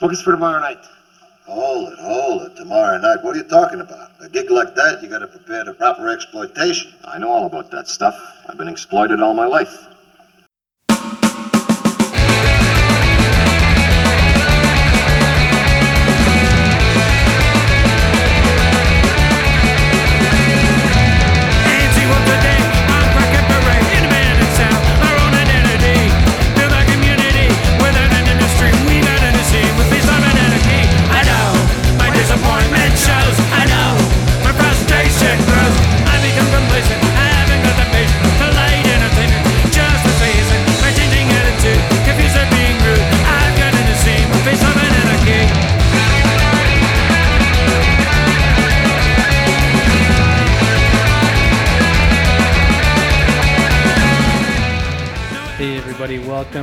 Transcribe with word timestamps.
Book 0.00 0.16
for 0.16 0.32
tomorrow 0.32 0.60
night. 0.60 0.78
Hold 1.44 1.92
it, 1.92 1.98
hold 1.98 2.42
it. 2.44 2.56
Tomorrow 2.56 2.96
night. 2.96 3.22
What 3.22 3.34
are 3.36 3.38
you 3.38 3.44
talking 3.44 3.82
about? 3.82 4.10
A 4.20 4.30
gig 4.30 4.50
like 4.50 4.74
that, 4.74 5.02
you 5.02 5.10
gotta 5.10 5.26
prepare 5.26 5.62
the 5.62 5.74
proper 5.74 6.08
exploitation. 6.08 6.90
I 7.04 7.18
know 7.18 7.30
all 7.30 7.44
about 7.44 7.70
that 7.72 7.86
stuff. 7.86 8.18
I've 8.48 8.56
been 8.56 8.68
exploited 8.68 9.20
all 9.20 9.34
my 9.34 9.44
life. 9.44 9.88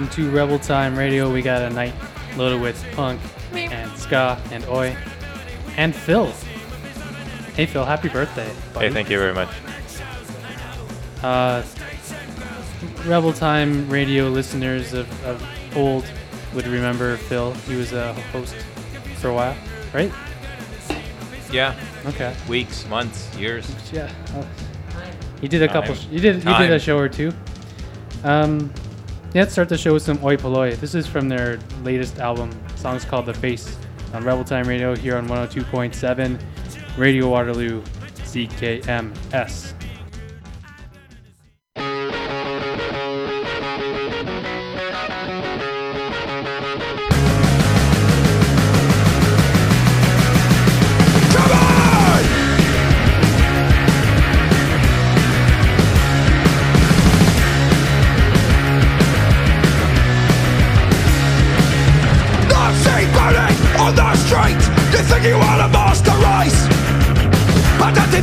Welcome 0.07 0.23
to 0.23 0.31
Rebel 0.31 0.59
Time 0.59 0.97
Radio. 0.97 1.31
We 1.31 1.41
got 1.41 1.61
a 1.61 1.69
night 1.69 1.93
loaded 2.37 2.61
with 2.61 2.81
punk 2.93 3.19
and 3.53 3.91
ska 3.97 4.41
and 4.51 4.63
oi 4.65 4.95
and 5.75 5.93
Phil. 5.93 6.27
Hey 7.55 7.65
Phil, 7.65 7.83
happy 7.83 8.07
birthday. 8.07 8.49
Buddy. 8.73 8.87
Hey, 8.87 8.93
thank 8.93 9.09
you 9.09 9.17
very 9.17 9.33
much. 9.33 9.49
Uh, 11.21 11.61
Rebel 13.05 13.33
Time 13.33 13.89
Radio 13.89 14.29
listeners 14.29 14.93
of, 14.93 15.25
of 15.25 15.43
old 15.75 16.05
would 16.53 16.67
remember 16.67 17.17
Phil. 17.17 17.53
He 17.67 17.75
was 17.75 17.91
a 17.91 18.13
host 18.31 18.55
for 19.15 19.29
a 19.29 19.33
while, 19.33 19.57
right? 19.93 20.11
Yeah. 21.51 21.77
Okay. 22.05 22.33
Weeks, 22.47 22.87
months, 22.87 23.35
years. 23.35 23.69
Yeah. 23.91 24.11
You 25.41 25.49
did 25.49 25.63
a 25.63 25.67
couple. 25.67 25.95
Sh- 25.95 26.07
you 26.11 26.19
did. 26.19 26.41
Time. 26.43 26.61
Did 26.61 26.71
a 26.71 26.79
show 26.79 26.97
or 26.97 27.09
two. 27.09 27.33
Um, 28.23 28.73
let's 29.33 29.51
start 29.51 29.69
the 29.69 29.77
show 29.77 29.93
with 29.93 30.03
some 30.03 30.23
Oi 30.23 30.37
Polloi. 30.37 30.75
This 30.79 30.95
is 30.95 31.05
from 31.07 31.27
their 31.29 31.59
latest 31.83 32.19
album. 32.19 32.49
The 32.69 32.77
song's 32.77 33.05
called 33.05 33.25
The 33.25 33.33
Face 33.33 33.77
on 34.13 34.23
Rebel 34.23 34.43
Time 34.43 34.67
Radio 34.67 34.95
here 34.95 35.17
on 35.17 35.27
102.7 35.27 36.39
Radio 36.97 37.29
Waterloo 37.29 37.81
CKMS. 38.23 39.76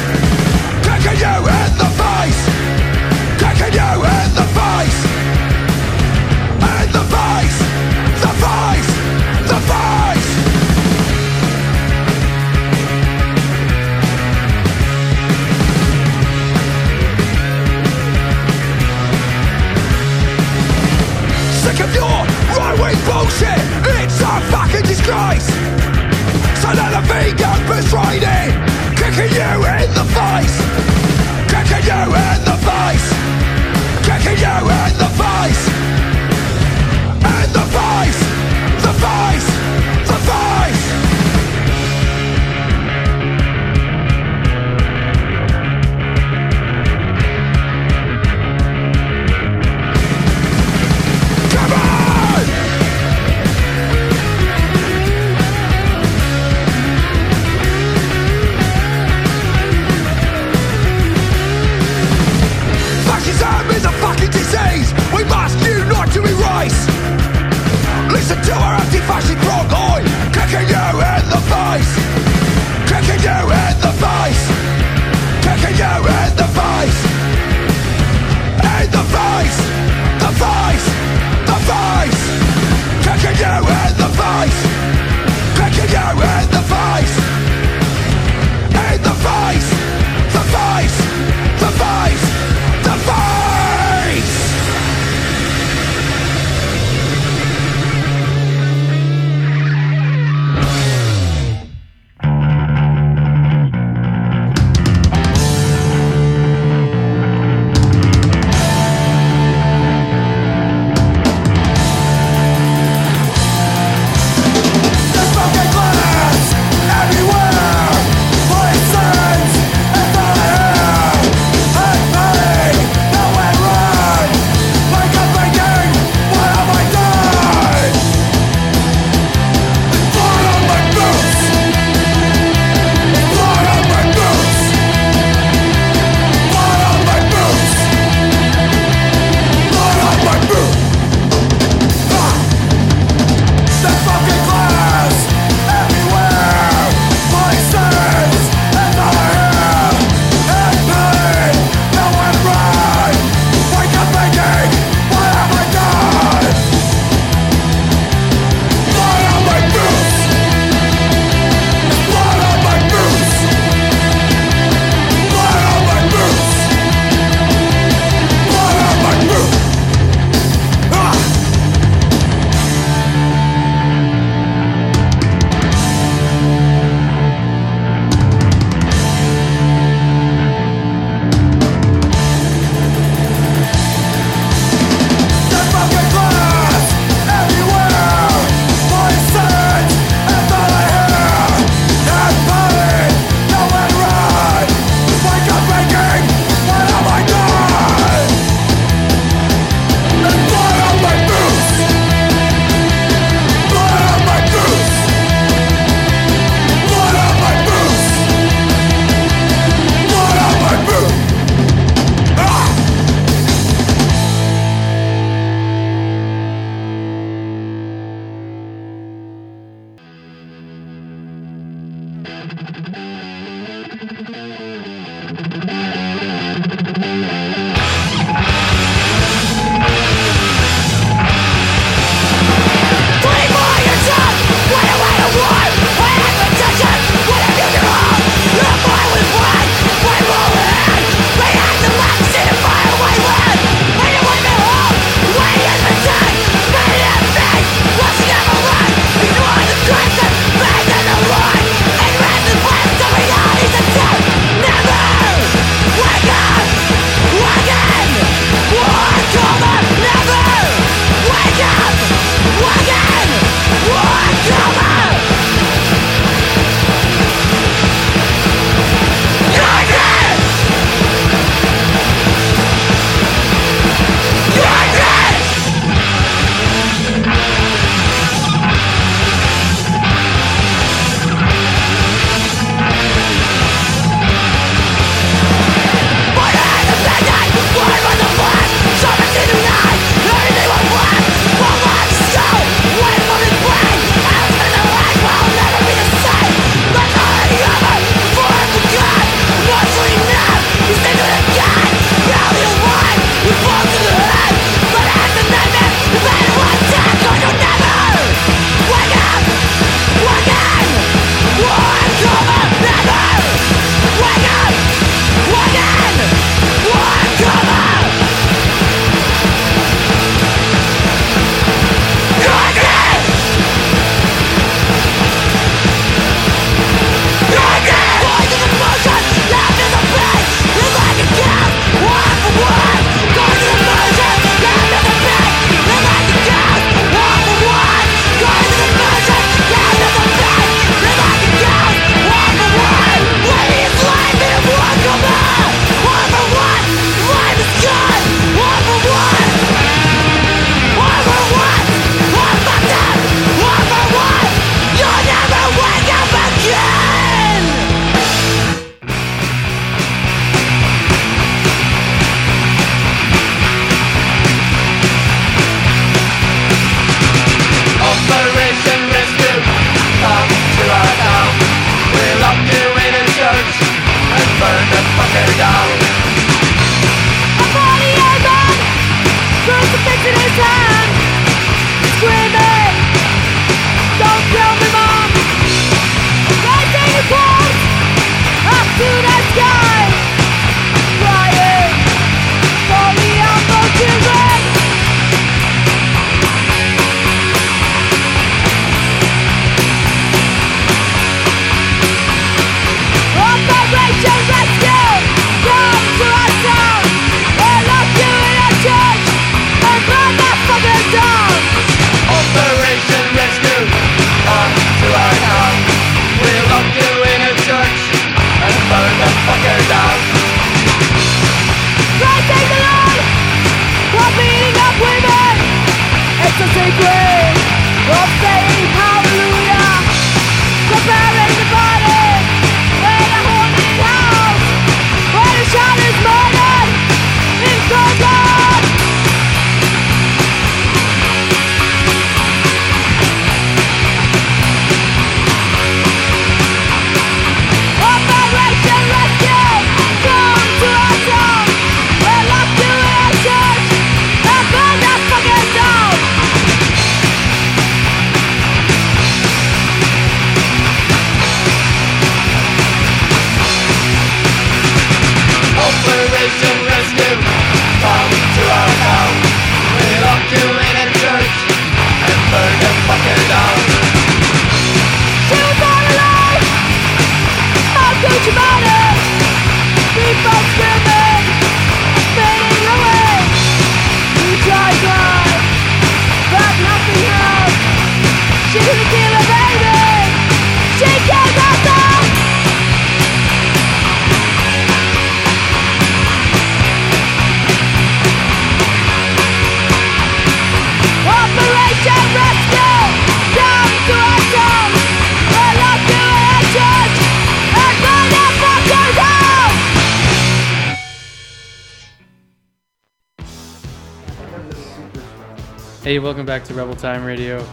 Hey, 516.18 516.24
welcome 516.24 516.48
back 516.48 516.64
to 516.64 516.74
Rebel 516.74 516.96
Time 516.96 517.24
Radio. 517.24 517.64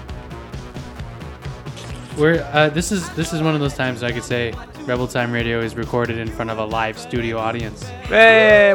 We're 2.18 2.42
uh, 2.52 2.68
this 2.68 2.92
is 2.92 3.08
this 3.14 3.32
is 3.32 3.40
one 3.40 3.54
of 3.54 3.60
those 3.62 3.72
times 3.72 4.02
I 4.02 4.12
could 4.12 4.22
say 4.22 4.52
Rebel 4.80 5.08
Time 5.08 5.32
Radio 5.32 5.60
is 5.60 5.76
recorded 5.76 6.18
in 6.18 6.28
front 6.28 6.50
of 6.50 6.58
a 6.58 6.64
live 6.66 6.98
studio 6.98 7.38
audience. 7.38 7.84
Hey. 7.84 8.74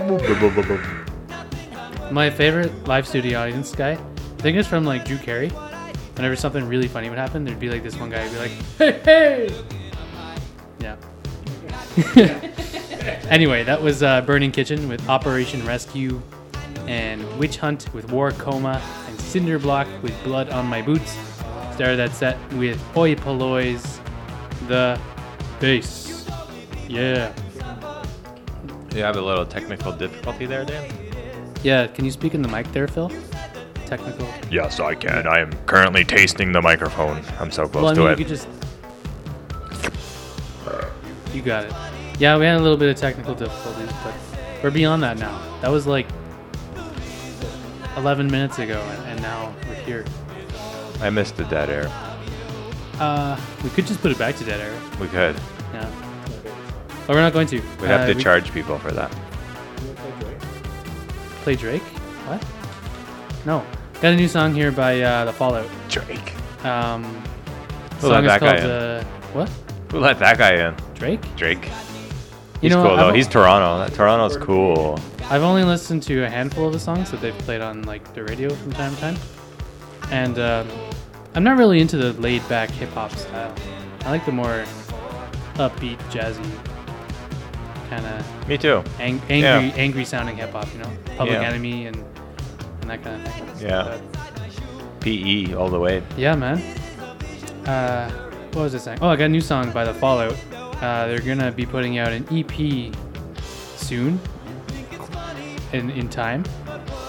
My 2.12 2.32
favorite 2.32 2.88
live 2.88 3.08
studio 3.08 3.42
audience 3.42 3.76
guy, 3.76 3.92
I 3.92 4.42
think 4.42 4.58
it's 4.58 4.68
from 4.68 4.86
like 4.86 5.06
Drew 5.06 5.20
Carey. 5.20 5.50
Whenever 5.50 6.36
something 6.36 6.68
really 6.68 6.88
funny 6.88 7.08
would 7.10 7.20
happen, 7.20 7.44
there'd 7.44 7.60
be 7.60 7.70
like 7.70 7.84
this 7.84 7.96
one 7.96 8.10
guy 8.10 8.28
who'd 8.28 8.34
be 8.34 8.40
like, 8.40 9.04
"Hey, 9.06 9.50
hey!" 9.52 9.64
Yeah. 10.80 10.96
anyway, 13.30 13.64
that 13.66 13.80
was 13.80 14.02
uh, 14.02 14.22
Burning 14.22 14.52
Kitchen 14.52 14.90
with 14.90 15.08
Operation 15.08 15.64
Rescue, 15.64 16.20
and 16.88 17.24
Witch 17.38 17.58
Hunt 17.58 17.94
with 17.94 18.12
War 18.12 18.32
Coma, 18.32 18.82
Cinderblock 19.30 19.88
with 20.02 20.14
Blood 20.24 20.50
on 20.50 20.66
My 20.66 20.82
Boots. 20.82 21.16
Started 21.76 21.98
that 21.98 22.12
set 22.14 22.36
with 22.54 22.82
Oi 22.98 23.16
Polloi's 23.16 24.00
The 24.68 25.00
Bass. 25.60 26.28
Yeah. 26.88 27.32
You 28.96 29.04
have 29.04 29.18
a 29.18 29.22
little 29.22 29.46
technical 29.46 29.92
difficulty 29.92 30.48
there, 30.48 30.66
Dan? 30.66 30.92
Yeah, 31.62 31.86
can 31.86 32.06
you 32.06 32.12
speak 32.12 32.34
in 32.34 32.42
the 32.42 32.48
mic 32.48 32.72
there, 32.72 32.88
Phil? 32.88 33.12
Technical. 33.86 34.28
Yes, 34.50 34.80
I 34.80 34.96
can. 34.96 35.28
I 35.28 35.40
am 35.40 35.52
currently 35.68 36.04
tasting 36.04 36.52
the 36.52 36.62
microphone. 36.62 37.22
I'm 37.40 37.52
so 37.52 37.68
close 37.68 37.84
Well, 37.84 37.92
I 37.92 37.94
to 37.96 38.02
mean, 38.02 38.12
it. 38.14 38.20
you 38.20 38.26
just. 38.26 38.48
You 41.34 41.42
got 41.44 41.66
it. 41.66 41.74
Yeah, 42.18 42.38
we 42.38 42.46
had 42.46 42.56
a 42.58 42.62
little 42.64 42.78
bit 42.78 42.90
of 42.90 42.96
technical 42.98 43.36
difficulties, 43.36 43.92
but 44.04 44.14
we're 44.64 44.72
beyond 44.72 45.04
that 45.04 45.20
now. 45.20 45.40
That 45.62 45.70
was 45.70 45.86
like 45.86 46.08
11 48.00 48.32
minutes 48.32 48.60
ago, 48.60 48.82
and, 48.82 49.08
and 49.08 49.22
now 49.22 49.54
we're 49.68 49.76
here. 49.76 50.06
I 51.02 51.10
missed 51.10 51.36
the 51.38 51.44
dead 51.46 51.70
air. 51.70 51.92
Uh, 53.00 53.40
we 53.64 53.70
could 53.72 53.86
just 53.88 54.02
put 54.02 54.12
it 54.12 54.18
back 54.18 54.36
to 54.38 54.44
dead 54.46 54.60
air. 54.62 54.74
We 55.00 55.08
could. 55.08 55.36
Yeah. 55.74 55.90
But 57.06 57.16
we're 57.16 57.22
not 57.22 57.34
going 57.34 57.48
to. 57.48 57.60
We 57.82 57.88
have 57.88 58.02
Uh, 58.02 58.08
to 58.08 58.14
we- 58.16 58.24
charge 58.24 58.52
people 58.54 58.78
for 58.80 58.92
that. 58.92 59.12
Play 61.44 61.56
Drake? 61.56 61.82
What? 62.28 62.44
No. 63.46 63.66
Got 64.02 64.14
a 64.14 64.16
new 64.16 64.28
song 64.28 64.54
here 64.54 64.72
by 64.72 65.02
uh, 65.02 65.26
The 65.26 65.34
Fallout. 65.34 65.70
Drake. 65.90 66.34
Um, 66.66 67.04
Who 68.02 68.08
let 68.10 68.22
that 68.26 68.40
guy 68.42 68.56
in? 68.58 68.70
uh, 68.70 69.04
what? 69.34 69.50
Who 69.92 70.00
let 70.00 70.20
that 70.20 70.38
guy 70.38 70.68
in? 70.68 70.76
Drake? 70.96 71.22
Drake. 71.36 71.66
You 71.66 71.72
He's 72.62 72.72
know, 72.72 72.84
cool 72.86 72.98
though. 72.98 73.14
He's 73.14 73.28
Toronto. 73.28 73.80
That 73.80 73.94
Toronto's 73.96 74.36
cool. 74.38 75.00
I've 75.30 75.44
only 75.44 75.64
listened 75.64 76.02
to 76.04 76.24
a 76.24 76.30
handful 76.30 76.66
of 76.68 76.74
the 76.74 76.80
songs 76.80 77.12
that 77.12 77.22
they've 77.22 77.38
played 77.40 77.62
on 77.62 77.84
like 77.84 78.14
the 78.16 78.24
radio 78.24 78.50
from 78.50 78.72
time 78.74 78.96
to 78.96 79.02
time, 79.02 79.18
and 80.12 80.40
um, 80.40 80.68
I'm 81.36 81.44
not 81.44 81.58
really 81.58 81.80
into 81.82 81.98
the 81.98 82.14
laid-back 82.20 82.70
hip 82.72 82.90
hop 82.94 83.12
style. 83.12 83.54
I 84.06 84.10
like 84.12 84.26
the 84.26 84.32
more 84.32 84.66
upbeat, 85.56 85.98
jazzy, 86.10 86.44
kind 87.90 88.06
of 88.06 88.48
Me 88.48 88.58
too. 88.58 88.84
ang- 89.00 89.22
angry, 89.30 89.40
Yeah. 89.42 89.60
angry 89.76 90.04
sounding 90.06 90.38
hip 90.38 90.52
hop. 90.52 90.68
You 90.74 90.80
know, 90.80 90.90
Public 91.18 91.40
Yeah. 91.40 91.48
Enemy 91.48 91.88
and 91.88 91.98
and 92.82 92.90
that 92.90 93.04
kind 93.04 93.22
of 93.28 93.34
thing. 93.34 93.68
Yeah. 93.70 93.84
But, 93.84 94.02
PE 95.02 95.54
all 95.54 95.70
the 95.70 95.80
way. 95.80 96.02
yeah, 96.18 96.36
man. 96.36 96.58
Uh, 97.68 98.10
what 98.54 98.64
was 98.64 98.76
I 98.76 98.80
saying? 98.80 98.98
Oh, 99.02 99.08
I 99.10 99.16
got 99.16 99.26
a 99.26 99.30
new 99.30 99.40
song 99.42 99.72
by 99.72 99.86
The 99.86 99.94
Fallout. 99.94 100.36
Uh, 100.82 101.08
they're 101.08 101.20
gonna 101.22 101.52
be 101.52 101.66
putting 101.66 102.00
out 102.00 102.12
an 102.12 102.26
EP 102.32 102.92
soon. 103.78 104.20
In 105.74 105.90
in 105.92 106.10
time. 106.10 106.44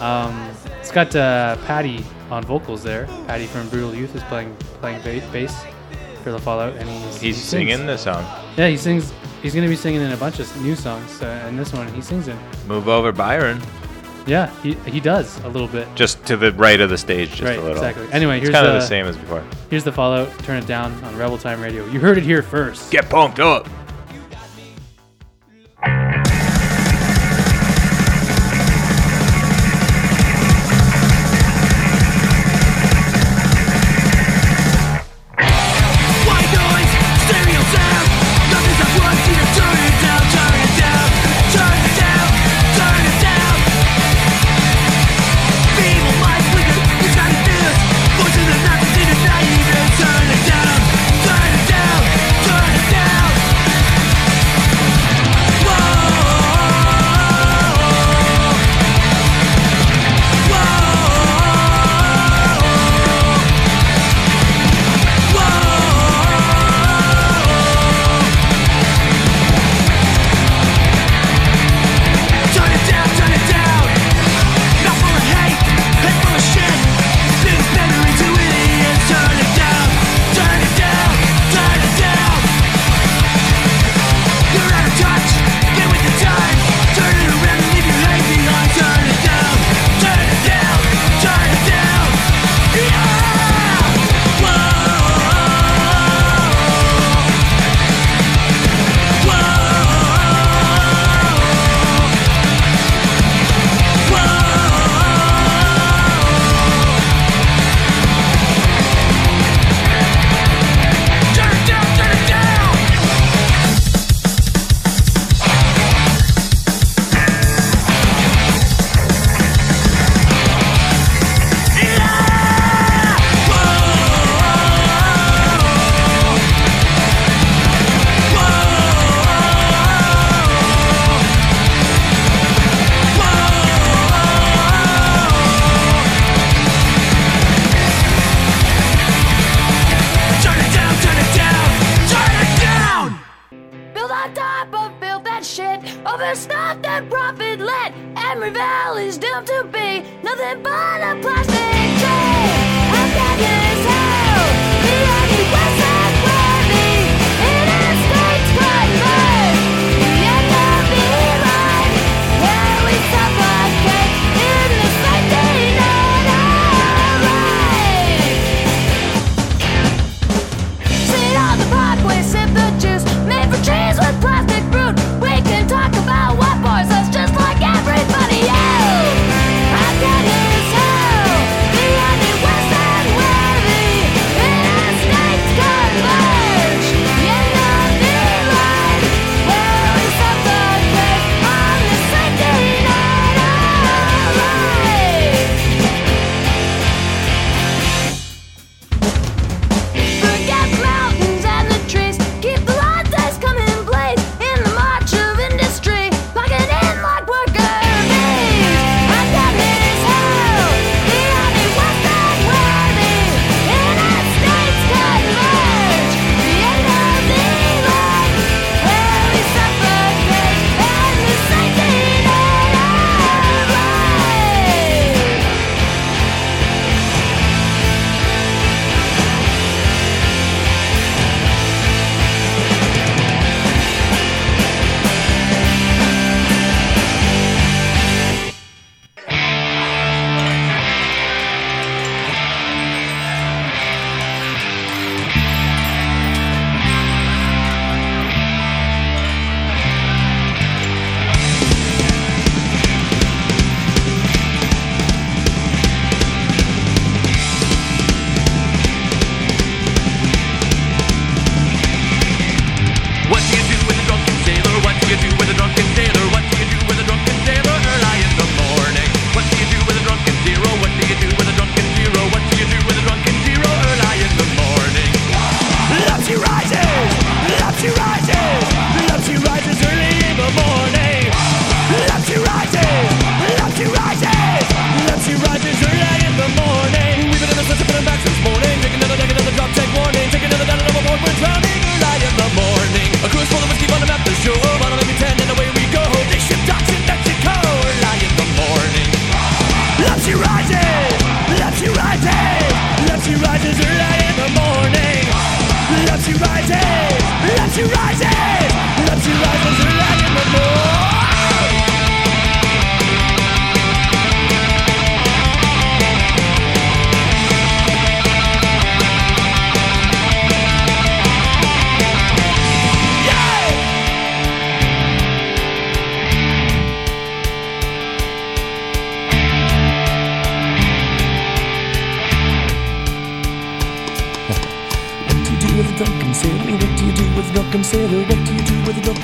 Um, 0.00 0.50
it's 0.80 0.90
got 0.92 1.14
uh, 1.16 1.56
Patty 1.66 2.04
on 2.30 2.44
vocals 2.44 2.82
there. 2.82 3.06
Patty 3.26 3.46
from 3.46 3.68
Brutal 3.70 3.94
Youth 3.94 4.14
is 4.14 4.22
playing 4.24 4.54
playing 4.80 5.00
ba- 5.02 5.26
bass 5.32 5.64
for 6.22 6.30
The 6.32 6.38
Fallout, 6.38 6.74
and 6.76 6.88
he's 6.88 7.20
He's 7.20 7.36
he 7.36 7.42
singing 7.42 7.86
the 7.86 7.96
song. 7.96 8.24
Yeah, 8.56 8.68
he 8.68 8.76
sings. 8.76 9.12
He's 9.42 9.54
gonna 9.54 9.68
be 9.68 9.76
singing 9.76 10.02
in 10.02 10.12
a 10.12 10.16
bunch 10.16 10.38
of 10.40 10.62
new 10.62 10.76
songs, 10.76 11.22
uh, 11.22 11.44
and 11.46 11.58
this 11.58 11.72
one 11.72 11.88
he 11.94 12.02
sings 12.02 12.28
in. 12.28 12.38
Move 12.66 12.88
over, 12.88 13.12
Byron. 13.12 13.60
Yeah, 14.26 14.50
he 14.62 14.74
he 14.86 15.00
does 15.00 15.38
a 15.44 15.48
little 15.48 15.66
bit. 15.68 15.88
Just 15.94 16.22
to 16.26 16.36
the 16.36 16.52
right 16.52 16.78
of 16.80 16.90
the 16.90 16.98
stage, 16.98 17.30
just 17.30 17.42
right, 17.42 17.58
a 17.58 17.62
little. 17.62 17.78
exactly. 17.82 18.06
Anyway, 18.12 18.36
It's 18.36 18.44
here's 18.48 18.54
kind 18.54 18.66
of 18.66 18.74
the, 18.74 18.80
the 18.80 18.86
same 18.86 19.06
as 19.06 19.16
before. 19.16 19.42
Here's 19.70 19.84
the 19.84 19.92
Fallout. 19.92 20.28
Turn 20.40 20.58
it 20.62 20.66
down 20.66 20.92
on 21.04 21.16
Rebel 21.16 21.38
Time 21.38 21.62
Radio. 21.62 21.86
You 21.86 21.98
heard 22.00 22.18
it 22.18 22.24
here 22.24 22.42
first. 22.42 22.90
Get 22.90 23.08
pumped 23.08 23.40
up. 23.40 23.66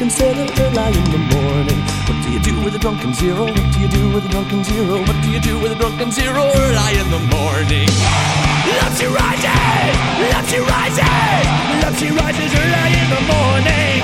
Drunken 0.07 0.11
sailor 0.11 0.47
early 0.62 0.99
in 0.99 1.11
the 1.11 1.19
morning? 1.35 1.81
What 2.07 2.16
do 2.23 2.31
you 2.31 2.38
do 2.38 2.55
with 2.62 2.75
a 2.75 2.79
drunken 2.79 3.12
zero? 3.14 3.45
What 3.45 3.73
do 3.73 3.81
you 3.81 3.88
do 3.88 4.09
with 4.14 4.25
a 4.27 4.29
drunken 4.29 4.62
zero? 4.62 5.01
What 5.03 5.16
do 5.23 5.31
you 5.31 5.40
do 5.40 5.59
with 5.59 5.73
a 5.73 5.75
drunken 5.75 6.12
zero 6.12 6.42
early 6.47 6.95
in 6.99 7.11
the 7.11 7.19
morning? 7.35 7.88
Love 8.79 8.95
she 8.99 9.07
rises, 9.07 9.95
love 10.31 10.47
she 10.47 10.59
rises, 10.62 11.42
love 11.83 11.97
she 11.99 12.09
rises 12.14 12.53
early 12.55 12.92
in 13.03 13.09
the 13.11 13.23
morning. 13.35 13.99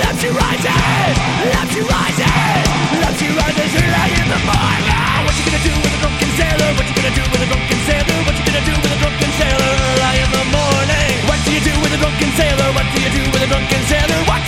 Love 0.00 0.16
she 0.16 0.30
rises, 0.32 1.14
love 1.52 1.68
she 1.76 1.82
rises, 1.84 2.64
love 3.04 3.16
she 3.20 3.28
rises 3.28 3.72
early 3.84 4.12
in 4.16 4.28
the 4.32 4.40
morning. 4.48 5.20
What 5.28 5.34
you 5.36 5.44
gonna 5.44 5.60
do 5.60 5.72
with 5.76 5.92
a 5.92 6.00
drunken 6.08 6.30
sailor? 6.40 6.68
What 6.72 6.86
you 6.88 6.94
gonna 6.96 7.12
do 7.12 7.24
with 7.28 7.44
a 7.44 7.48
drunken 7.52 7.80
sailor? 7.84 8.16
What 8.24 8.34
you 8.38 8.44
gonna 8.48 8.64
do 8.64 8.74
with 8.80 8.96
a 8.96 8.98
drunken 9.02 9.30
sailor 9.36 9.72
early 9.76 10.16
in 10.24 10.30
the 10.32 10.44
morning? 10.56 11.12
What 11.28 11.38
do 11.44 11.50
you 11.52 11.60
do 11.60 11.74
with 11.84 11.92
a 11.92 12.00
drunken 12.00 12.30
sailor? 12.32 12.68
What 12.72 12.86
do 12.92 12.96
you 12.96 13.10
do 13.12 13.22
with 13.28 13.44
a 13.44 13.48
drunken 13.52 13.82
sailor? 13.92 14.20
What 14.24 14.40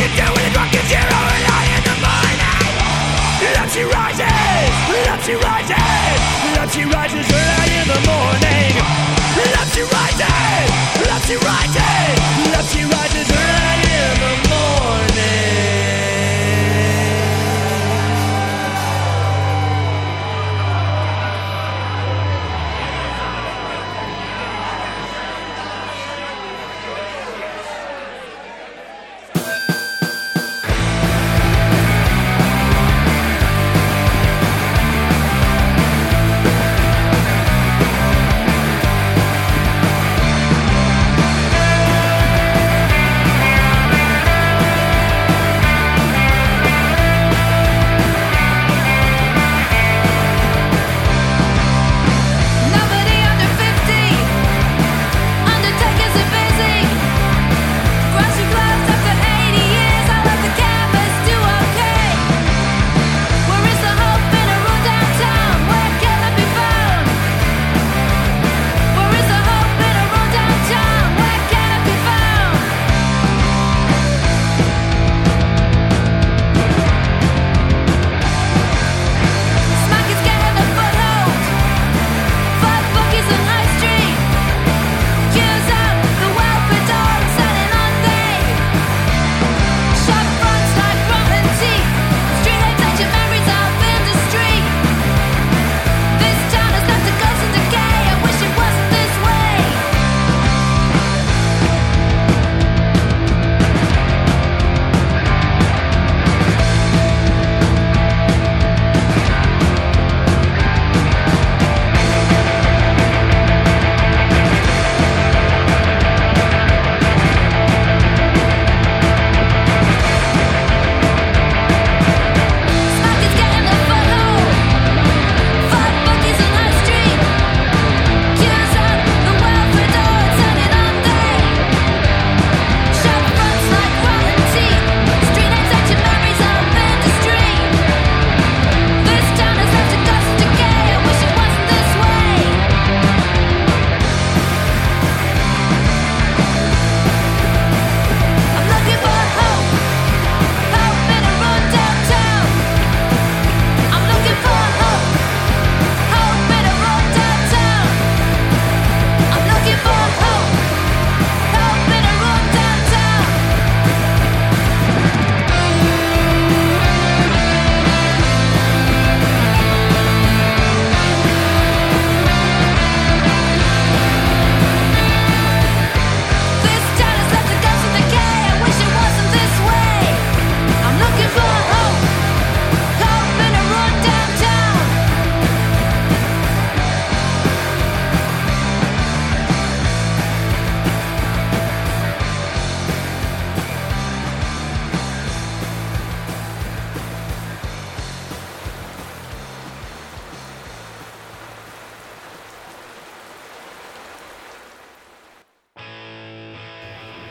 love 9.55 9.71
she 9.73 9.83
rises, 9.85 10.71
love 11.07 11.25
she 11.27 11.37
rises 11.37 12.50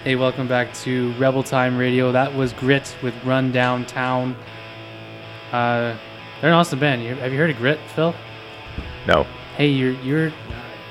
Hey, 0.09 0.15
welcome 0.15 0.47
back 0.47 0.73
to 0.85 1.13
Rebel 1.19 1.43
Time 1.43 1.77
Radio. 1.77 2.11
That 2.11 2.33
was 2.33 2.51
Grit 2.53 2.97
with 3.03 3.13
Run 3.23 3.51
Downtown. 3.51 4.35
Uh, 5.51 5.95
they're 6.41 6.49
an 6.49 6.53
awesome 6.53 6.79
band. 6.79 7.03
You, 7.03 7.13
have 7.13 7.31
you 7.31 7.37
heard 7.37 7.51
of 7.51 7.57
Grit, 7.57 7.79
Phil? 7.93 8.15
No. 9.05 9.27
Hey, 9.55 9.67
you're 9.67 9.91
you're 10.01 10.33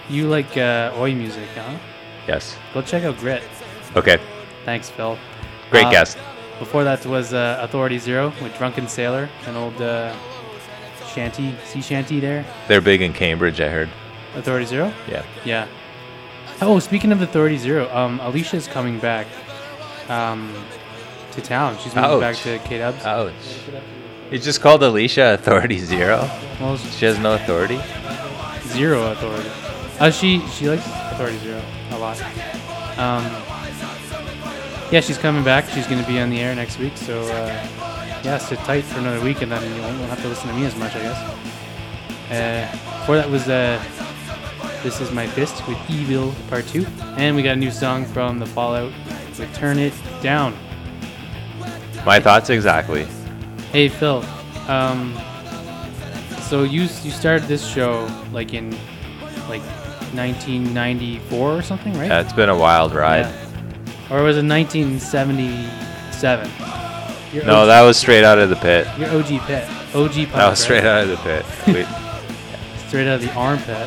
you 0.09 0.29
like 0.29 0.57
uh, 0.57 0.93
oi 0.97 1.17
music, 1.17 1.49
huh? 1.57 1.77
Yes. 2.29 2.57
Go 2.73 2.81
check 2.81 3.03
out 3.03 3.19
Grit. 3.19 3.43
Okay. 3.97 4.21
Thanks, 4.65 4.89
Phil. 4.89 5.19
Great 5.73 5.87
Uh, 5.87 5.91
guest. 5.91 6.17
Before 6.61 6.85
that 6.85 7.05
was 7.05 7.35
uh, 7.35 7.59
Authority 7.61 7.99
Zero 7.99 8.33
with 8.41 8.57
Drunken 8.57 8.87
Sailor, 8.87 9.29
an 9.47 9.57
old 9.57 9.83
uh, 9.83 10.15
shanty, 11.13 11.57
sea 11.65 11.81
shanty 11.83 12.21
there. 12.21 12.47
They're 12.69 12.81
big 12.81 13.03
in 13.03 13.13
Cambridge, 13.13 13.61
I 13.61 13.69
heard. 13.69 13.89
Authority 14.37 14.67
Zero? 14.67 14.95
Yeah. 15.11 15.25
Yeah. 15.45 15.67
Oh, 16.61 16.79
speaking 16.81 17.12
of 17.12 17.23
Authority 17.23 17.57
Zero, 17.57 17.88
um, 17.94 18.18
Alicia's 18.21 18.66
coming 18.66 18.99
back 18.99 19.27
um, 20.09 20.53
to 21.33 21.40
town. 21.40 21.79
She's 21.79 21.94
moving 21.94 22.18
back 22.21 22.37
to 22.37 22.59
K 22.61 22.79
Dubs. 22.79 23.05
Ouch. 23.05 23.33
You 24.31 24.38
just 24.38 24.61
called 24.61 24.83
Alicia 24.83 25.35
Authority 25.35 25.79
Zero? 25.79 26.29
Well, 26.61 26.77
She 26.77 27.05
has 27.05 27.18
no 27.18 27.35
authority? 27.35 27.81
Zero 28.68 29.12
Authority. 29.12 29.49
Uh, 30.01 30.11
she 30.11 30.40
she 30.49 30.68
likes 30.68 30.85
Authority 31.12 31.38
Zero 31.38 31.62
a 31.92 31.99
lot. 31.99 32.21
Um, 32.99 33.25
yeah, 34.90 35.01
she's 35.01 35.18
coming 35.18 35.44
back. 35.44 35.68
She's 35.68 35.87
going 35.87 36.03
to 36.03 36.09
be 36.09 36.18
on 36.18 36.29
the 36.31 36.40
air 36.40 36.55
next 36.57 36.79
week. 36.79 36.97
So 36.97 37.23
uh, 37.23 37.66
yeah, 38.25 38.38
sit 38.38 38.59
tight 38.61 38.85
for 38.85 38.99
another 38.99 39.21
week, 39.25 39.42
and 39.42 39.53
then 39.53 39.62
you 39.77 39.81
won't 39.83 39.97
have 40.11 40.21
to 40.23 40.29
listen 40.29 40.49
to 40.49 40.55
me 40.55 40.64
as 40.66 40.75
much, 40.75 40.94
I 40.97 41.03
guess. 41.03 42.33
Uh, 42.33 42.99
before 43.01 43.16
that 43.16 43.31
was 43.31 43.49
uh, 43.49 43.83
This 44.83 45.01
Is 45.01 45.11
My 45.11 45.27
Fist 45.27 45.67
with 45.67 45.79
Evil 45.91 46.33
Part 46.49 46.67
2. 46.69 46.87
And 47.17 47.35
we 47.37 47.43
got 47.43 47.55
a 47.55 47.57
new 47.57 47.71
song 47.71 48.05
from 48.05 48.38
The 48.38 48.47
Fallout 48.47 48.93
with 49.38 49.53
turn 49.55 49.79
it 49.79 49.93
down. 50.23 50.55
My 52.07 52.21
thoughts 52.21 52.49
exactly. 52.51 53.07
Hey 53.73 53.88
Phil, 53.88 54.25
um, 54.69 55.19
so 56.43 56.62
you 56.62 56.83
you 56.83 57.11
started 57.11 57.47
this 57.49 57.67
show 57.69 58.07
like 58.33 58.55
in 58.55 58.71
like 59.49 59.62
1994 60.14 61.53
or 61.53 61.61
something, 61.62 61.93
right? 61.99 62.07
Yeah, 62.09 62.21
it's 62.21 62.33
been 62.33 62.49
a 62.49 62.57
wild 62.57 62.95
ride. 62.95 63.27
Yeah. 63.27 63.45
Or 64.11 64.23
was 64.23 64.37
it 64.38 64.47
1977? 64.47 66.51
Your 67.35 67.45
No, 67.45 67.57
OG, 67.62 67.67
that 67.67 67.83
was 67.83 67.99
straight 67.99 68.25
out 68.25 68.38
of 68.38 68.49
the 68.49 68.57
pit. 68.57 68.87
your 68.99 69.11
OG 69.11 69.41
pit, 69.47 69.69
OG 69.95 70.14
punk, 70.14 70.33
That 70.33 70.49
was 70.49 70.49
right? 70.49 70.57
straight 70.57 70.85
out 70.85 71.03
of 71.03 71.09
the 71.11 71.17
pit. 71.19 71.45
Straight 72.88 73.07
out 73.07 73.17
of 73.17 73.21
the 73.21 73.31
armpit. 73.35 73.87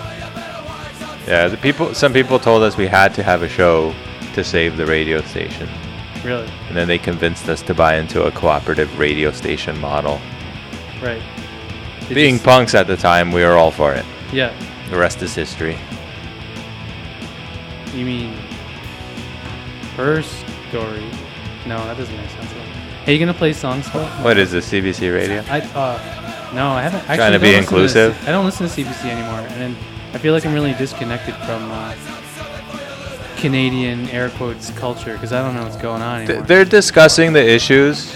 Yeah, 1.28 1.48
the 1.48 1.58
people. 1.58 1.94
Some 1.94 2.14
people 2.14 2.40
told 2.40 2.64
us 2.64 2.78
we 2.78 2.88
had 2.88 3.14
to 3.16 3.24
have 3.24 3.42
a 3.44 3.50
show 3.50 3.94
to 4.34 4.44
save 4.44 4.78
the 4.78 4.86
radio 4.86 5.22
station, 5.22 5.70
Really, 6.24 6.48
and 6.68 6.76
then 6.78 6.88
they 6.88 6.98
convinced 6.98 7.48
us 7.50 7.62
to 7.64 7.74
buy 7.74 7.98
into 7.98 8.24
a 8.24 8.32
cooperative 8.32 8.98
radio 9.00 9.32
station 9.32 9.80
model. 9.80 10.20
right? 11.02 11.22
It 12.10 12.16
Being 12.16 12.36
just- 12.36 12.46
punks 12.46 12.76
at 12.76 12.88
the 12.88 12.98
time, 12.98 13.32
we 13.32 13.44
were 13.44 13.58
all 13.58 13.72
for 13.72 13.94
it. 13.94 14.06
yeah. 14.34 14.52
The 14.90 14.98
rest 14.98 15.22
is 15.22 15.34
history. 15.34 15.78
You 17.94 18.06
mean 18.06 18.34
her 19.98 20.22
story? 20.22 21.06
No, 21.68 21.78
that 21.86 21.98
doesn't 21.98 22.16
make 22.18 22.30
sense. 22.30 22.52
Are 23.08 23.12
you 23.12 23.20
gonna 23.20 23.34
play 23.34 23.54
songs, 23.54 23.88
Phil? 23.90 24.06
What 24.24 24.38
is 24.38 24.52
this, 24.52 24.70
CBC 24.72 25.14
Radio? 25.14 25.44
I 25.50 25.60
uh, 25.76 26.52
no, 26.54 26.70
I 26.72 26.82
haven't. 26.84 27.00
Actually, 27.02 27.16
Trying 27.18 27.32
to 27.34 27.40
be 27.40 27.56
inclusive? 27.56 28.18
I 28.28 28.32
don't 28.32 28.46
listen 28.46 28.68
to 28.68 28.74
CBC 28.74 29.06
anymore, 29.10 29.40
and 29.40 29.62
then 29.62 29.78
I 30.14 30.18
feel 30.18 30.34
like 30.34 30.46
I'm 30.46 30.54
really 30.54 30.74
disconnected 30.74 31.36
from 31.36 31.70
uh, 31.72 31.96
Canadian 33.38 34.10
air 34.10 34.30
quotes 34.32 34.70
culture 34.72 35.14
because 35.14 35.32
I 35.34 35.42
don't 35.42 35.56
know 35.56 35.64
what's 35.64 35.78
going 35.78 36.02
on 36.02 36.22
anymore. 36.22 36.44
They're 36.44 36.66
discussing 36.66 37.34
the 37.34 37.44
issues, 37.48 38.16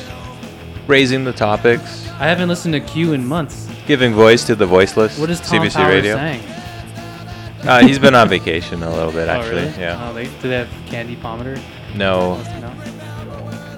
raising 0.87 1.23
the 1.23 1.33
topics, 1.33 2.03
I 2.17 2.27
haven't 2.29 2.47
listened 2.47 2.73
to 2.75 2.79
Q 2.79 3.11
in 3.11 3.25
months. 3.25 3.67
giving 3.87 4.13
voice 4.13 4.45
to 4.45 4.55
the 4.55 4.65
voiceless. 4.65 5.19
What 5.19 5.29
is 5.29 5.41
Tom 5.41 5.59
CBC 5.65 5.73
Powers 5.73 5.93
Radio. 5.95 6.15
saying? 6.15 6.41
Uh, 7.67 7.81
he's 7.85 7.99
been 7.99 8.15
on 8.15 8.29
vacation 8.29 8.81
a 8.83 8.89
little 8.89 9.11
bit, 9.11 9.27
oh, 9.27 9.31
actually. 9.31 9.65
really? 9.65 9.79
Yeah. 9.81 10.07
Oh, 10.09 10.13
they, 10.13 10.25
do 10.25 10.47
they 10.49 10.55
have 10.59 10.69
Candy 10.85 11.15
Palmater? 11.17 11.59
No, 11.93 12.35
No. 12.61 12.69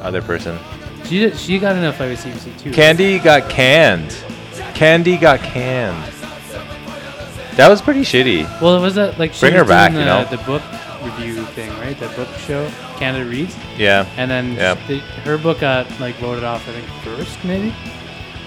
other 0.01 0.21
person. 0.21 0.59
She 1.05 1.19
did, 1.19 1.37
she 1.37 1.57
got 1.57 1.75
in 1.77 1.83
a 1.85 1.93
fight 1.93 2.09
with 2.09 2.23
CBC 2.23 2.59
too. 2.59 2.71
Candy 2.71 3.17
got 3.17 3.49
canned. 3.49 4.15
Candy 4.75 5.17
got 5.17 5.39
canned. 5.39 6.13
That 7.57 7.69
was 7.69 7.81
pretty 7.81 8.01
shitty. 8.01 8.43
Well, 8.61 8.77
it 8.77 8.81
was 8.81 8.95
that 8.95 9.17
like 9.17 9.33
she 9.33 9.41
Bring 9.41 9.53
was 9.53 9.63
her 9.63 9.67
back, 9.67 9.91
doing 9.91 10.03
you 10.03 10.09
the, 10.09 10.23
know? 10.23 10.29
the 10.29 10.43
book 10.43 10.61
review 11.03 11.43
thing, 11.47 11.69
right? 11.79 11.97
The 11.99 12.09
book 12.09 12.27
show, 12.37 12.69
Canada 12.97 13.25
Reads, 13.29 13.55
Yeah. 13.77 14.05
and 14.17 14.29
then 14.29 14.53
Yeah. 14.53 14.75
the, 14.87 14.99
her 15.25 15.37
book 15.37 15.59
got 15.61 15.87
like 15.99 16.15
voted 16.17 16.43
off, 16.43 16.67
I 16.69 16.73
think 16.73 16.87
first 17.03 17.43
maybe. 17.43 17.73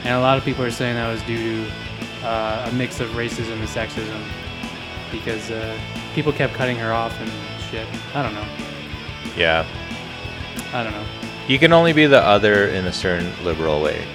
And 0.05 0.15
a 0.15 0.21
lot 0.21 0.39
of 0.39 0.45
people 0.45 0.65
are 0.65 0.71
saying 0.71 0.95
that 0.95 1.11
was 1.13 1.23
due 1.23 1.65
to 1.67 2.27
uh, 2.27 2.69
a 2.71 2.75
mix 2.75 3.01
of 3.01 3.09
racism 3.11 3.53
and 3.59 3.69
sexism 3.69 4.21
because 5.11 5.51
uh, 5.51 5.77
people 6.15 6.33
kept 6.33 6.55
cutting 6.55 6.77
her 6.77 6.93
off 6.93 7.19
and 7.21 7.31
shit. 7.71 7.87
I 8.15 8.23
don't 8.23 8.35
know. 8.35 8.47
Yeah. 9.37 9.67
I 10.73 10.85
don't 10.85 10.93
know. 10.93 11.05
You 11.49 11.59
can 11.59 11.73
only 11.73 11.93
be 11.93 12.07
the 12.07 12.21
other 12.21 12.69
in 12.69 12.87
a 12.87 12.93
certain 12.93 13.33
liberal 13.45 13.83
way. 13.83 14.07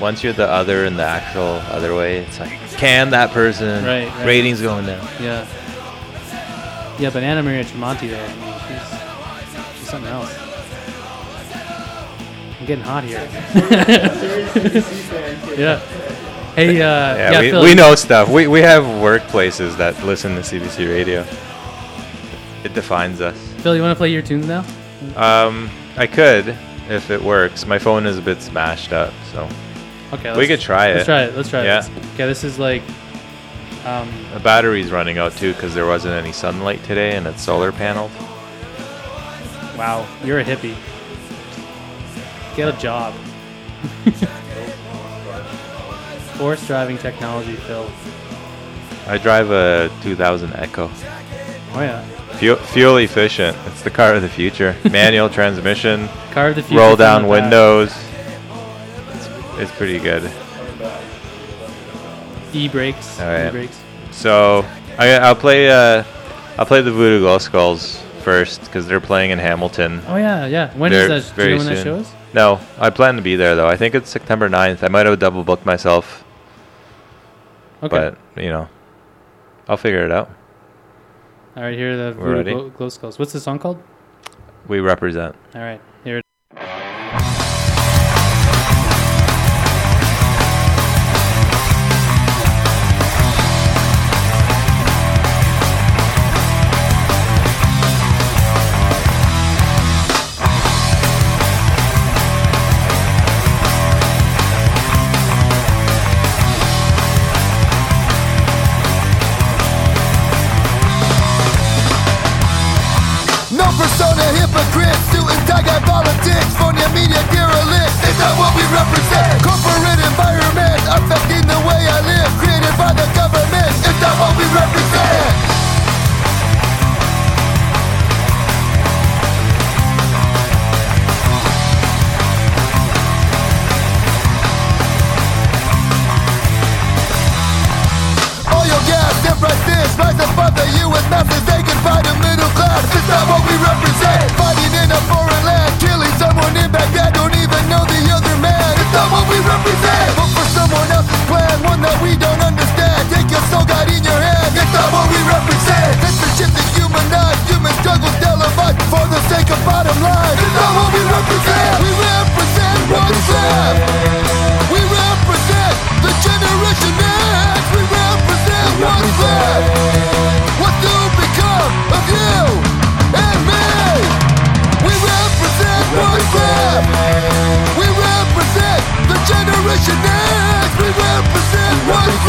Once 0.00 0.24
you're 0.24 0.32
the 0.32 0.48
other 0.48 0.84
in 0.86 0.96
the 0.96 1.04
actual 1.04 1.60
other 1.70 1.94
way, 1.94 2.18
it's 2.18 2.40
like, 2.40 2.58
can 2.76 3.10
that 3.10 3.30
person? 3.30 3.84
Right, 3.84 4.08
right. 4.08 4.26
Ratings 4.26 4.60
going 4.60 4.86
down. 4.86 5.06
Yeah. 5.20 5.46
Yeah, 6.98 7.10
but 7.10 7.22
Anna 7.22 7.42
Maria 7.42 7.64
Tremonti 7.64 8.10
though, 8.10 8.22
I 8.22 8.34
mean, 8.36 8.54
she's 8.68 9.78
she's 9.78 9.88
something 9.88 10.10
else. 10.10 10.34
I'm 12.60 12.66
getting 12.66 12.84
hot 12.84 13.04
here. 13.04 13.20
yeah. 15.56 15.78
Hey, 16.54 16.82
uh, 16.82 17.16
Yeah, 17.16 17.30
yeah, 17.30 17.40
we, 17.40 17.50
Phil, 17.50 17.62
we 17.62 17.74
know 17.74 17.94
stuff. 17.94 18.28
We, 18.28 18.46
we 18.48 18.60
have 18.60 18.84
workplaces 18.84 19.76
that 19.78 20.02
listen 20.04 20.34
to 20.34 20.42
CBC 20.42 20.86
radio. 20.88 21.24
It 22.64 22.74
defines 22.74 23.22
us. 23.22 23.34
Phil, 23.62 23.74
you 23.74 23.80
want 23.80 23.92
to 23.92 23.96
play 23.96 24.10
your 24.10 24.20
tunes 24.20 24.46
now? 24.46 24.62
Um, 25.16 25.70
I 25.96 26.06
could 26.06 26.48
if 26.90 27.10
it 27.10 27.22
works. 27.22 27.64
My 27.66 27.78
phone 27.78 28.04
is 28.04 28.18
a 28.18 28.22
bit 28.22 28.42
smashed 28.42 28.92
up, 28.92 29.14
so 29.32 29.48
Okay, 30.12 30.36
we 30.36 30.46
could 30.46 30.60
try 30.60 30.88
it. 30.88 30.94
Let's 30.94 31.02
it. 31.02 31.06
try 31.06 31.22
it. 31.24 31.36
Let's 31.36 31.48
try 31.50 31.60
it. 31.62 31.64
Yeah. 31.66 31.88
Okay, 32.14 32.26
this 32.26 32.42
is 32.44 32.58
like, 32.58 32.82
um, 33.84 34.10
The 34.34 34.40
battery's 34.40 34.90
running 34.90 35.18
out 35.18 35.36
too 35.36 35.52
because 35.52 35.74
there 35.74 35.86
wasn't 35.86 36.14
any 36.14 36.32
sunlight 36.32 36.82
today 36.84 37.16
and 37.16 37.26
it's 37.26 37.42
solar 37.42 37.70
paneled. 37.72 38.10
wow, 39.76 40.06
you're 40.24 40.40
a 40.40 40.44
hippie. 40.44 40.74
Get 42.56 42.74
a 42.74 42.78
job. 42.78 43.14
Force 46.36 46.66
driving 46.66 46.98
technology, 46.98 47.54
Phil. 47.54 47.88
I 49.06 49.18
drive 49.18 49.50
a 49.50 49.90
2000 50.02 50.52
Echo. 50.54 50.90
Oh 51.72 51.80
yeah, 51.80 52.02
Fuel, 52.38 52.56
fuel 52.56 52.96
efficient. 52.96 53.56
It's 53.66 53.82
the 53.82 53.90
car 53.90 54.14
of 54.14 54.22
the 54.22 54.28
future. 54.28 54.74
Manual 54.90 55.28
transmission, 55.28 56.08
car 56.32 56.48
of 56.48 56.56
the 56.56 56.62
future. 56.62 56.80
roll 56.80 56.96
down 56.96 57.26
windows. 57.28 57.94
It's, 59.62 59.72
pretty 59.72 59.98
good. 59.98 60.24
E-brakes. 62.52 63.20
Oh, 63.20 63.24
yeah. 63.24 63.48
E-brakes. 63.48 63.80
So 64.10 64.64
I, 64.98 65.18
I'll 65.18 65.34
play. 65.36 65.70
Uh, 65.70 66.04
I'll 66.58 66.66
play 66.66 66.82
the 66.82 66.92
Voodoo 66.92 67.20
Glow 67.20 67.38
Skulls 67.38 68.02
first 68.20 68.60
because 68.62 68.86
they're 68.86 69.00
playing 69.00 69.30
in 69.30 69.38
Hamilton. 69.38 70.02
Oh 70.06 70.16
yeah, 70.16 70.46
yeah. 70.46 70.76
When 70.76 70.92
is 70.92 71.08
that? 71.08 71.36
Do 71.36 71.42
you 71.42 71.50
know 71.50 71.56
when 71.58 71.66
that 71.66 71.76
soon. 71.76 71.84
show 71.84 71.96
is? 71.96 72.12
No, 72.34 72.60
I 72.78 72.90
plan 72.90 73.16
to 73.16 73.22
be 73.22 73.36
there 73.36 73.56
though. 73.56 73.68
I 73.68 73.76
think 73.76 73.94
it's 73.94 74.10
September 74.10 74.48
9th. 74.48 74.82
I 74.82 74.88
might 74.88 75.06
have 75.06 75.18
double 75.18 75.42
booked 75.42 75.66
myself, 75.66 76.24
Okay. 77.82 78.14
but 78.34 78.42
you 78.42 78.50
know, 78.50 78.68
I'll 79.68 79.76
figure 79.76 80.04
it 80.04 80.12
out. 80.12 80.30
All 81.56 81.62
right, 81.64 81.76
here 81.76 81.92
are 81.94 81.96
the 81.96 82.12
Voodoo 82.12 82.44
glow, 82.44 82.68
glow 82.70 82.88
skulls. 82.88 83.18
What's 83.18 83.32
the 83.32 83.40
song 83.40 83.58
called? 83.58 83.82
We 84.68 84.80
represent. 84.80 85.34
All 85.54 85.62
right, 85.62 85.80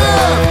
Oh. 0.04 0.51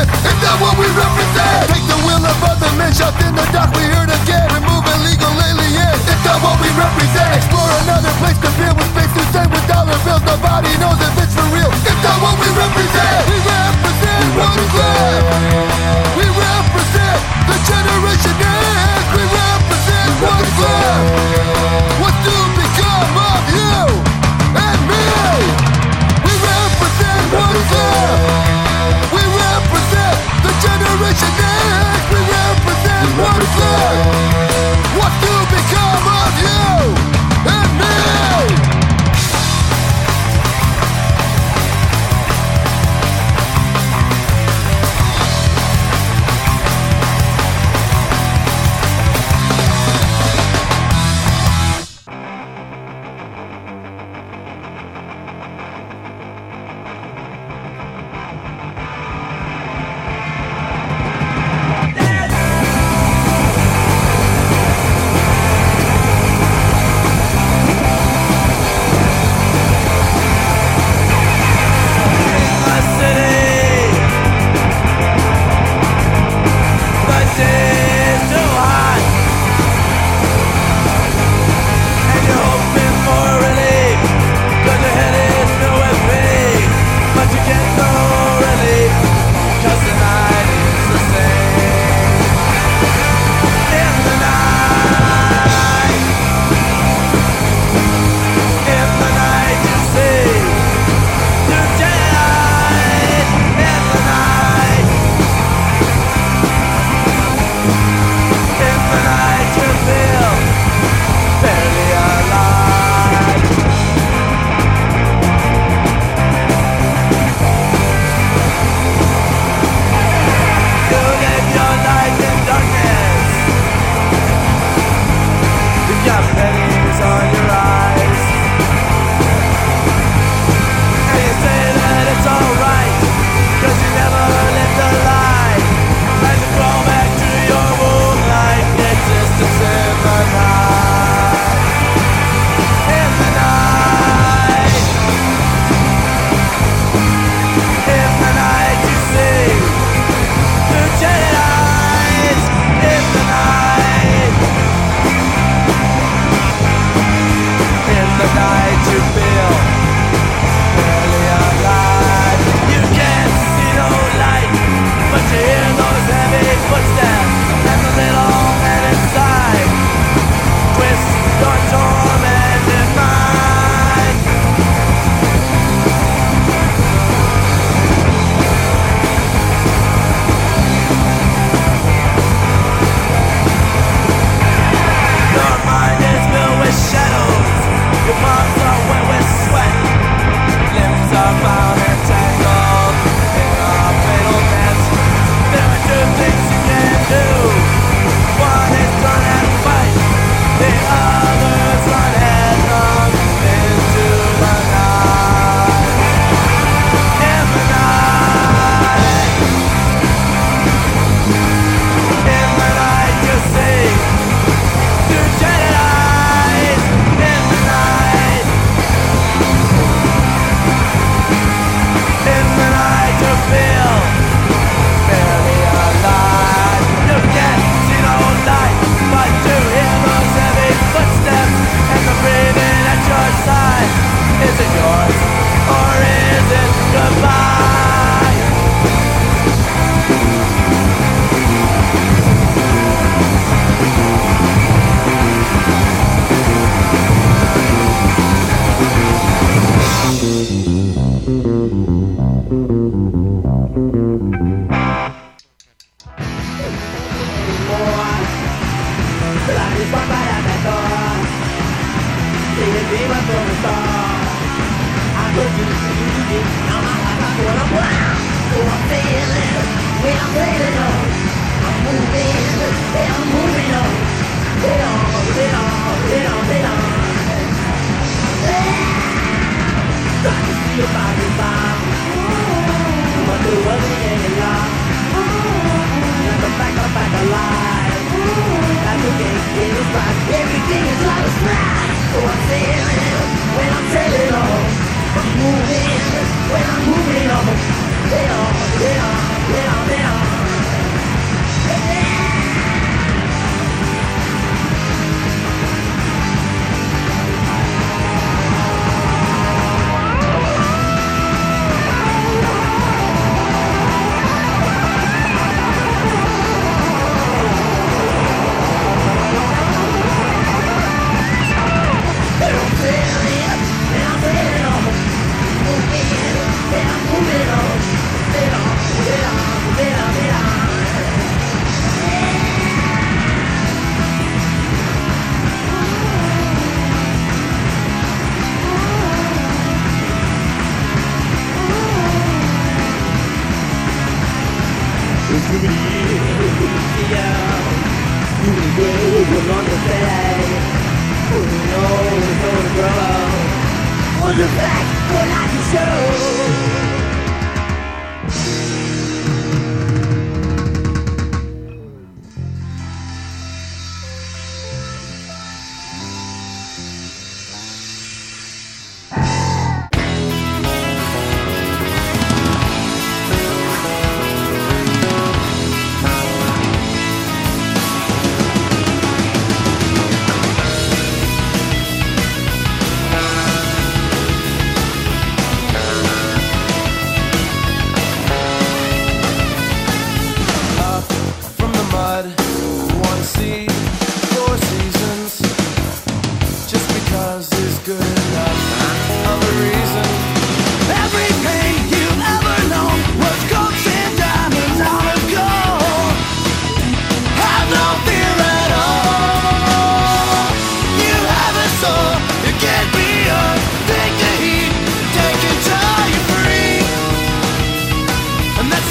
It's 0.00 0.40
that 0.40 0.56
what 0.64 0.74
we 0.80 0.88
represent? 0.96 1.68
Take 1.68 1.84
the 1.84 1.98
will 2.08 2.24
of 2.24 2.38
other 2.40 2.72
men, 2.80 2.92
shot 2.96 3.12
in 3.20 3.36
the 3.36 3.44
dark, 3.52 3.68
we're 3.76 3.84
here 3.84 4.00
heard 4.00 4.12
again. 4.24 4.48
Remove 4.48 4.84
illegal 4.96 5.34
aliens. 5.36 6.00
Is 6.08 6.20
that 6.24 6.38
what 6.40 6.56
we 6.64 6.72
represent? 6.72 7.36
Explore 7.36 7.68
another 7.84 8.12
place, 8.16 8.38
cause 8.40 8.56
here 8.56 8.72
we 8.72 8.86
face 8.96 9.12
to 9.12 9.24
say 9.34 9.44
with 9.52 9.64
dollar 9.68 9.98
bills. 10.08 10.24
Nobody 10.24 10.72
knows 10.80 10.96
if 11.04 11.14
it's 11.20 11.34
for 11.36 11.44
real. 11.52 11.68
Is 11.68 11.98
that 12.00 12.16
what 12.24 12.36
we 12.40 12.48
represent? 12.56 13.28
We 13.28 13.38
represent 13.44 14.26
what 14.40 14.56
is 14.56 14.72
left. 14.72 16.16
We 16.16 16.26
represent 16.32 17.20
the 17.44 17.56
generation 17.68 18.36
X. 18.40 19.04
We 19.12 19.24
represent 19.28 20.10
what 20.24 20.40
is 20.40 20.56
left. 20.64 22.00
What 22.00 22.14
do 22.24 22.36
become 22.56 23.14
of 23.20 23.42
you 23.52 23.76
and 24.64 24.80
me? 24.88 25.04
We 26.24 26.32
represent 26.40 27.22
what 27.36 27.52
is 27.52 27.68
left. 27.68 28.48
We 29.12 29.22
generation 30.60 31.32
X, 31.40 32.04
we 32.12 32.20
represent 32.20 33.08
what's 33.16 33.54
left. 33.60 34.96
What 34.98 35.12
to 35.22 35.34
become 35.48 36.09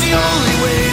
the 0.09 0.15
dust, 0.15 0.61
one 0.61 0.88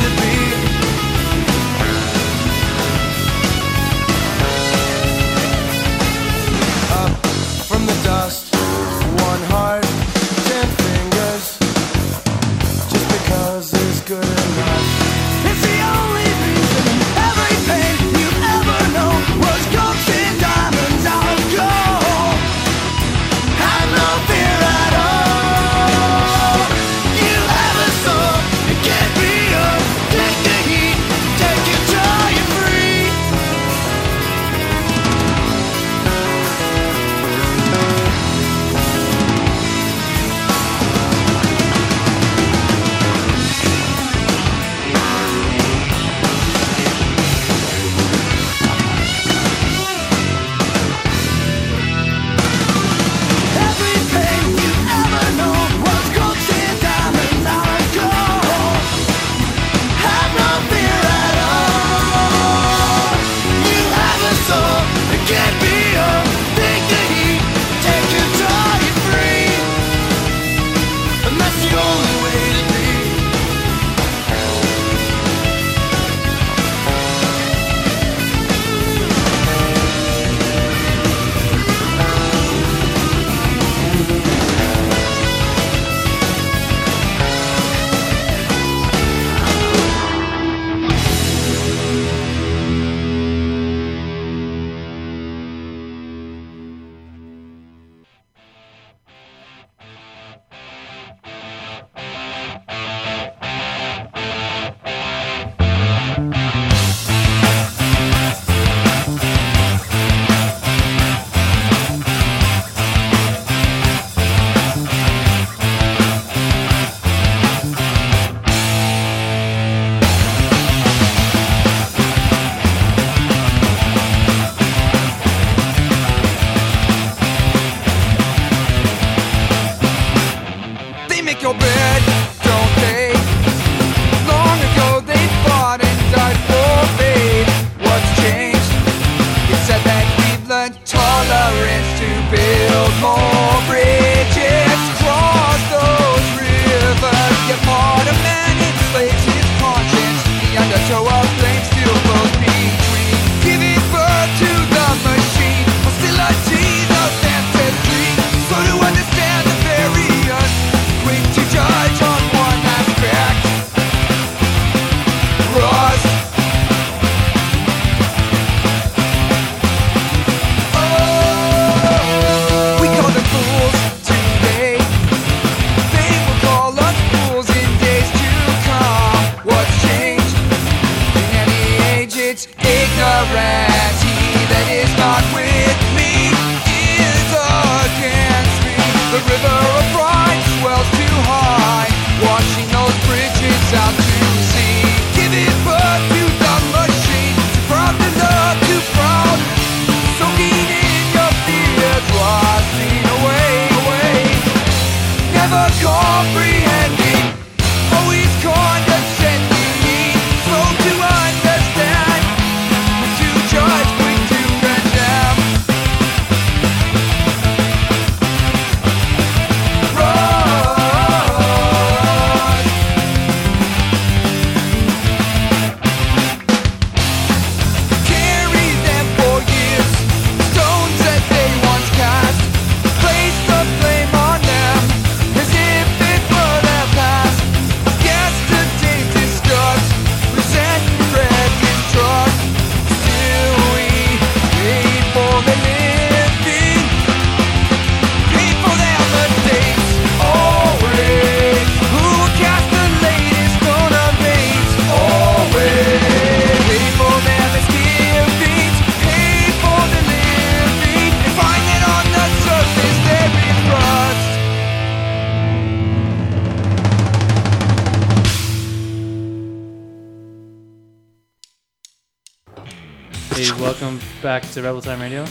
back 274.40 274.50
to 274.52 274.62
Rebel 274.62 274.82
Time 274.82 275.00
Radio. 275.00 275.24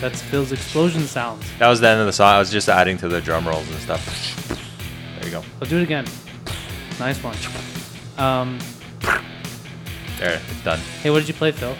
That's 0.00 0.22
Phil's 0.22 0.50
explosion 0.50 1.02
sounds. 1.02 1.44
That 1.58 1.68
was 1.68 1.78
the 1.78 1.88
end 1.88 2.00
of 2.00 2.06
the 2.06 2.12
song. 2.14 2.36
I 2.36 2.38
was 2.38 2.50
just 2.50 2.70
adding 2.70 2.96
to 2.96 3.06
the 3.08 3.20
drum 3.20 3.46
rolls 3.46 3.68
and 3.68 3.78
stuff. 3.80 4.48
There 5.18 5.26
you 5.26 5.30
go. 5.30 5.44
I'll 5.60 5.68
do 5.68 5.76
it 5.78 5.82
again. 5.82 6.06
Nice 6.98 7.22
one. 7.22 7.36
Um, 8.16 8.58
There, 10.18 10.40
it's 10.48 10.64
done. 10.64 10.78
hey, 11.02 11.10
what 11.10 11.18
did 11.18 11.28
you 11.28 11.34
play, 11.34 11.52
Phil? 11.52 11.76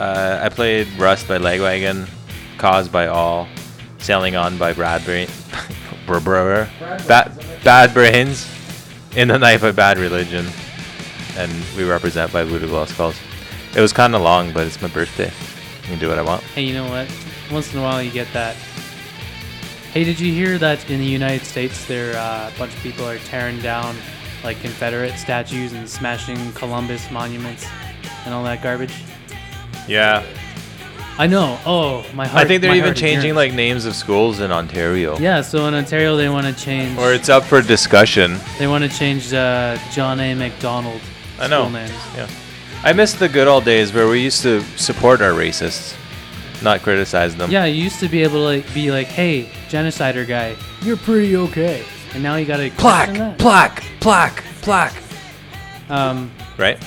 Uh, 0.00 0.40
I 0.42 0.48
played 0.48 0.88
Rust 0.98 1.28
by 1.28 1.38
Lagwagon, 1.38 2.08
Cause 2.58 2.88
by 2.88 3.06
All, 3.06 3.46
Sailing 3.98 4.34
On 4.34 4.58
by 4.58 4.72
Brad 4.72 5.04
Brain, 5.04 5.28
Brr, 6.06 6.18
brr, 6.18 6.68
Bad, 7.06 7.44
Bad 7.62 7.94
Brains, 7.94 8.52
In 9.14 9.28
the 9.28 9.38
Night 9.38 9.60
by 9.60 9.70
Bad 9.70 9.98
Religion, 9.98 10.46
and 11.36 11.52
We 11.76 11.84
Represent 11.84 12.32
by 12.32 12.42
Voodoo 12.42 12.66
Glow 12.66 12.86
Skulls. 12.86 13.14
It 13.76 13.80
was 13.80 13.92
kind 13.92 14.16
of 14.16 14.22
long, 14.22 14.52
but 14.52 14.66
it's 14.66 14.82
my 14.82 14.88
birthday. 14.88 15.30
Can 15.90 15.98
do 15.98 16.08
what 16.08 16.20
I 16.20 16.22
want. 16.22 16.42
Hey, 16.54 16.62
you 16.62 16.72
know 16.72 16.88
what? 16.88 17.12
Once 17.50 17.72
in 17.72 17.80
a 17.80 17.82
while 17.82 18.00
you 18.00 18.12
get 18.12 18.32
that. 18.32 18.54
Hey, 19.92 20.04
did 20.04 20.20
you 20.20 20.32
hear 20.32 20.56
that 20.56 20.88
in 20.88 21.00
the 21.00 21.06
United 21.06 21.44
States 21.44 21.84
there 21.86 22.16
uh, 22.16 22.48
a 22.54 22.56
bunch 22.56 22.72
of 22.72 22.80
people 22.80 23.04
are 23.08 23.18
tearing 23.18 23.60
down 23.60 23.96
like 24.44 24.60
Confederate 24.60 25.16
statues 25.18 25.72
and 25.72 25.90
smashing 25.90 26.52
Columbus 26.52 27.10
monuments 27.10 27.66
and 28.24 28.32
all 28.32 28.44
that 28.44 28.62
garbage? 28.62 28.94
Yeah. 29.88 30.24
I 31.18 31.26
know. 31.26 31.58
Oh, 31.66 32.06
my 32.14 32.28
heart. 32.28 32.44
I 32.44 32.46
think 32.46 32.62
they're 32.62 32.76
even 32.76 32.94
changing 32.94 33.34
like 33.34 33.52
names 33.52 33.84
of 33.84 33.96
schools 33.96 34.38
in 34.38 34.52
Ontario. 34.52 35.18
Yeah, 35.18 35.40
so 35.40 35.66
in 35.66 35.74
Ontario 35.74 36.16
they 36.16 36.28
want 36.28 36.46
to 36.46 36.52
change. 36.52 36.96
Or 37.00 37.12
it's 37.12 37.28
up 37.28 37.42
for 37.42 37.60
discussion. 37.60 38.38
They 38.60 38.68
want 38.68 38.84
to 38.84 38.90
change 38.90 39.32
uh, 39.32 39.76
John 39.90 40.20
A. 40.20 40.34
Macdonald. 40.34 41.00
I 41.40 41.48
know. 41.48 41.68
Names. 41.68 41.90
Yeah. 42.14 42.28
I 42.82 42.92
miss 42.94 43.12
the 43.12 43.28
good 43.28 43.46
old 43.46 43.64
days 43.64 43.92
where 43.92 44.08
we 44.08 44.22
used 44.22 44.42
to 44.42 44.62
support 44.78 45.20
our 45.20 45.32
racists, 45.32 45.94
not 46.62 46.80
criticize 46.82 47.36
them. 47.36 47.50
Yeah, 47.50 47.66
you 47.66 47.82
used 47.84 48.00
to 48.00 48.08
be 48.08 48.22
able 48.22 48.36
to 48.36 48.56
like, 48.56 48.74
be 48.74 48.90
like, 48.90 49.06
"Hey, 49.06 49.50
genocider 49.68 50.26
guy, 50.26 50.56
you're 50.82 50.96
pretty 50.96 51.36
okay," 51.36 51.84
and 52.14 52.22
now 52.22 52.36
you 52.36 52.46
gotta 52.46 52.70
question 52.70 53.14
that. 53.18 53.38
plaque, 53.38 53.82
plaque, 54.00 54.42
plaque. 54.62 54.94
Um, 55.90 56.30
Right? 56.56 56.78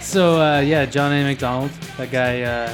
so 0.00 0.40
uh, 0.40 0.60
yeah, 0.60 0.86
John 0.86 1.12
A. 1.12 1.24
Macdonald, 1.24 1.70
that 1.96 2.10
guy, 2.12 2.42
uh, 2.42 2.72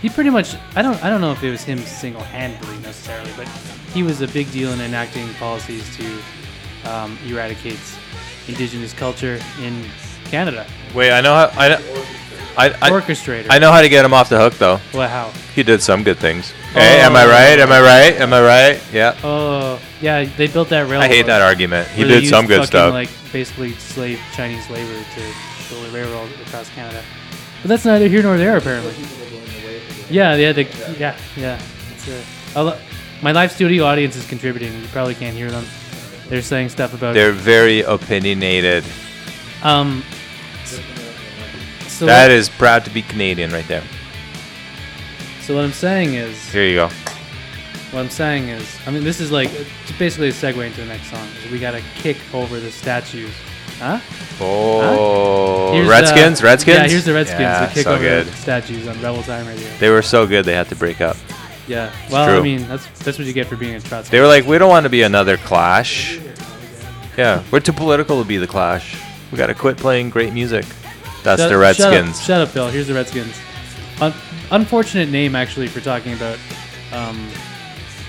he 0.00 0.08
pretty 0.08 0.30
much 0.30 0.54
I 0.76 0.82
don't 0.82 1.02
I 1.04 1.10
don't 1.10 1.20
know 1.20 1.32
if 1.32 1.42
it 1.42 1.50
was 1.50 1.64
him 1.64 1.78
single-handedly 1.78 2.78
necessarily, 2.78 3.30
but 3.36 3.48
he 3.92 4.04
was 4.04 4.20
a 4.20 4.28
big 4.28 4.50
deal 4.52 4.70
in 4.72 4.80
enacting 4.80 5.28
policies 5.34 5.84
to 5.96 6.06
um, 6.90 7.18
eradicate 7.26 7.80
indigenous 8.46 8.92
culture 8.92 9.40
in 9.60 9.84
Canada. 10.32 10.66
Wait, 10.94 11.12
I 11.12 11.20
know 11.20 11.34
how. 11.34 11.50
I 11.60 11.68
know. 11.68 12.04
I, 12.56 12.68
I, 12.70 12.90
Orchestrator. 12.90 13.46
I 13.50 13.58
know 13.58 13.70
how 13.70 13.82
to 13.82 13.88
get 13.90 14.02
him 14.04 14.14
off 14.14 14.30
the 14.30 14.38
hook 14.38 14.54
though. 14.54 14.80
Well, 14.94 15.06
how? 15.08 15.30
He 15.54 15.62
did 15.62 15.82
some 15.82 16.02
good 16.02 16.18
things. 16.18 16.50
Hey, 16.72 17.00
am 17.00 17.14
I 17.14 17.24
Oh. 17.24 17.28
right? 17.28 17.58
Am 17.58 17.70
I 17.70 17.80
right? 17.82 18.14
Am 18.18 18.32
I 18.32 18.40
right? 18.40 18.82
Yeah. 18.92 19.14
Oh, 19.22 19.78
yeah, 20.00 20.24
they 20.24 20.46
built 20.48 20.70
that 20.70 20.88
railroad. 20.88 21.04
I 21.04 21.08
hate 21.08 21.26
that 21.26 21.42
argument. 21.42 21.86
He 21.88 22.00
where 22.00 22.08
they 22.08 22.20
did 22.22 22.30
some 22.30 22.44
used 22.44 22.48
good 22.48 22.54
fucking, 22.56 22.66
stuff. 22.66 22.92
Like 22.94 23.10
basically 23.30 23.72
slave 23.74 24.18
Chinese 24.34 24.68
labor 24.70 24.92
to 25.16 25.22
build 25.68 25.86
a 25.86 25.90
railroad 25.90 26.30
across 26.46 26.68
Canada. 26.70 27.02
But 27.60 27.68
that's 27.68 27.84
neither 27.84 28.08
here 28.08 28.22
nor 28.22 28.38
there 28.38 28.56
apparently. 28.56 28.94
Yeah, 30.10 30.34
yeah, 30.36 30.52
the, 30.52 30.62
yeah, 30.98 31.16
yeah. 31.36 31.60
It's 31.94 32.56
lo- 32.56 32.78
my 33.22 33.32
live 33.32 33.52
studio 33.52 33.84
audience 33.84 34.16
is 34.16 34.26
contributing. 34.26 34.72
You 34.80 34.88
probably 34.88 35.14
can't 35.14 35.36
hear 35.36 35.50
them. 35.50 35.64
They're 36.28 36.40
saying 36.42 36.70
stuff 36.70 36.94
about. 36.94 37.12
They're 37.12 37.32
very 37.32 37.80
opinionated. 37.82 38.84
um. 39.62 40.02
So 42.02 42.06
that 42.06 42.24
what, 42.24 42.30
is 42.32 42.48
proud 42.48 42.84
to 42.86 42.90
be 42.90 43.02
Canadian 43.02 43.52
right 43.52 43.66
there. 43.68 43.84
So 45.42 45.54
what 45.54 45.64
I'm 45.64 45.70
saying 45.70 46.14
is, 46.14 46.50
Here 46.50 46.64
you 46.64 46.74
go. 46.74 46.88
what 47.92 48.00
I'm 48.00 48.10
saying 48.10 48.48
is, 48.48 48.76
I 48.88 48.90
mean, 48.90 49.04
this 49.04 49.20
is 49.20 49.30
like 49.30 49.48
it's 49.52 49.92
basically 50.00 50.30
a 50.30 50.32
segue 50.32 50.66
into 50.66 50.80
the 50.80 50.88
next 50.88 51.12
song. 51.12 51.28
Is 51.44 51.52
we 51.52 51.60
gotta 51.60 51.80
kick 51.94 52.16
over 52.34 52.58
the 52.58 52.72
statues, 52.72 53.32
huh? 53.78 54.00
Oh, 54.40 55.74
Here's, 55.74 55.86
uh, 55.86 55.90
Redskins, 55.92 56.42
Redskins. 56.42 56.76
Yeah, 56.76 56.88
here's 56.88 57.04
the 57.04 57.14
Redskins. 57.14 57.40
Yeah, 57.40 57.66
the 57.66 57.72
kick 57.72 57.84
so 57.84 57.94
over 57.94 58.02
good. 58.02 58.26
the 58.26 58.32
statues 58.32 58.88
on 58.88 59.00
Rebel 59.00 59.22
Time 59.22 59.46
Radio. 59.46 59.68
They 59.78 59.90
were 59.90 60.02
so 60.02 60.26
good 60.26 60.44
they 60.44 60.54
had 60.54 60.68
to 60.70 60.74
break 60.74 61.00
up. 61.00 61.16
Yeah. 61.68 61.92
Well, 62.10 62.36
I 62.36 62.42
mean, 62.42 62.66
that's 62.66 62.88
that's 63.04 63.16
what 63.16 63.28
you 63.28 63.32
get 63.32 63.46
for 63.46 63.54
being 63.54 63.76
a 63.76 63.80
Trotsky. 63.80 64.10
They 64.10 64.20
were 64.20 64.26
like, 64.26 64.44
we 64.44 64.58
don't 64.58 64.70
want 64.70 64.86
to 64.86 64.90
be 64.90 65.02
another 65.02 65.36
Clash. 65.36 66.18
Yeah, 67.16 67.44
we're 67.52 67.60
too 67.60 67.72
political 67.72 68.20
to 68.20 68.26
be 68.26 68.38
the 68.38 68.48
Clash. 68.48 69.00
We 69.30 69.38
got 69.38 69.46
to 69.46 69.54
quit 69.54 69.76
playing 69.76 70.10
great 70.10 70.32
music. 70.32 70.64
That's 71.22 71.42
shut, 71.42 71.50
the 71.50 71.58
Redskins. 71.58 72.20
Shut 72.20 72.20
up, 72.20 72.24
shut 72.24 72.40
up, 72.48 72.54
Bill. 72.54 72.68
Here's 72.68 72.88
the 72.88 72.94
Redskins. 72.94 73.36
Un- 74.00 74.14
unfortunate 74.50 75.08
name, 75.08 75.36
actually, 75.36 75.68
for 75.68 75.80
talking 75.80 76.14
about 76.14 76.38
um, 76.92 77.28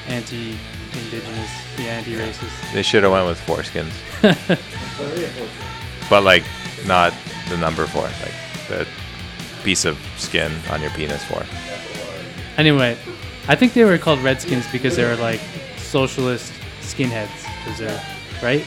anti-indigenous, 0.07 1.49
the 1.77 1.83
anti-racist. 1.83 2.73
They 2.73 2.81
should 2.81 3.03
have 3.03 3.11
went 3.11 3.27
with 3.27 3.39
foreskins. 3.41 3.91
but 6.09 6.23
like, 6.23 6.43
not 6.87 7.13
the 7.49 7.57
number 7.57 7.85
four, 7.85 8.03
like 8.03 8.67
the 8.67 8.87
piece 9.63 9.85
of 9.85 9.97
skin 10.17 10.51
on 10.69 10.81
your 10.81 10.91
penis 10.91 11.23
four. 11.23 11.43
Anyway, 12.57 12.97
I 13.47 13.55
think 13.55 13.73
they 13.73 13.83
were 13.83 13.97
called 13.97 14.19
Redskins 14.19 14.65
because 14.71 14.95
they 14.95 15.03
were 15.03 15.15
like 15.15 15.39
socialist 15.77 16.51
skinheads, 16.81 17.29
right? 18.41 18.65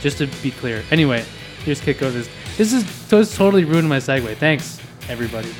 Just 0.00 0.18
to 0.18 0.26
be 0.42 0.50
clear. 0.50 0.82
Anyway, 0.90 1.24
here's 1.64 1.80
Kiko. 1.80 2.12
This 2.12 2.28
this 2.56 2.72
is 2.72 3.36
totally 3.36 3.64
ruined 3.64 3.88
my 3.88 3.98
segue. 3.98 4.34
Thanks, 4.36 4.80
everybody. 5.08 5.50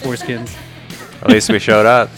Foreskins. 0.00 0.56
At 1.22 1.28
least 1.28 1.50
we 1.50 1.58
showed 1.58 1.86
up. 1.86 2.08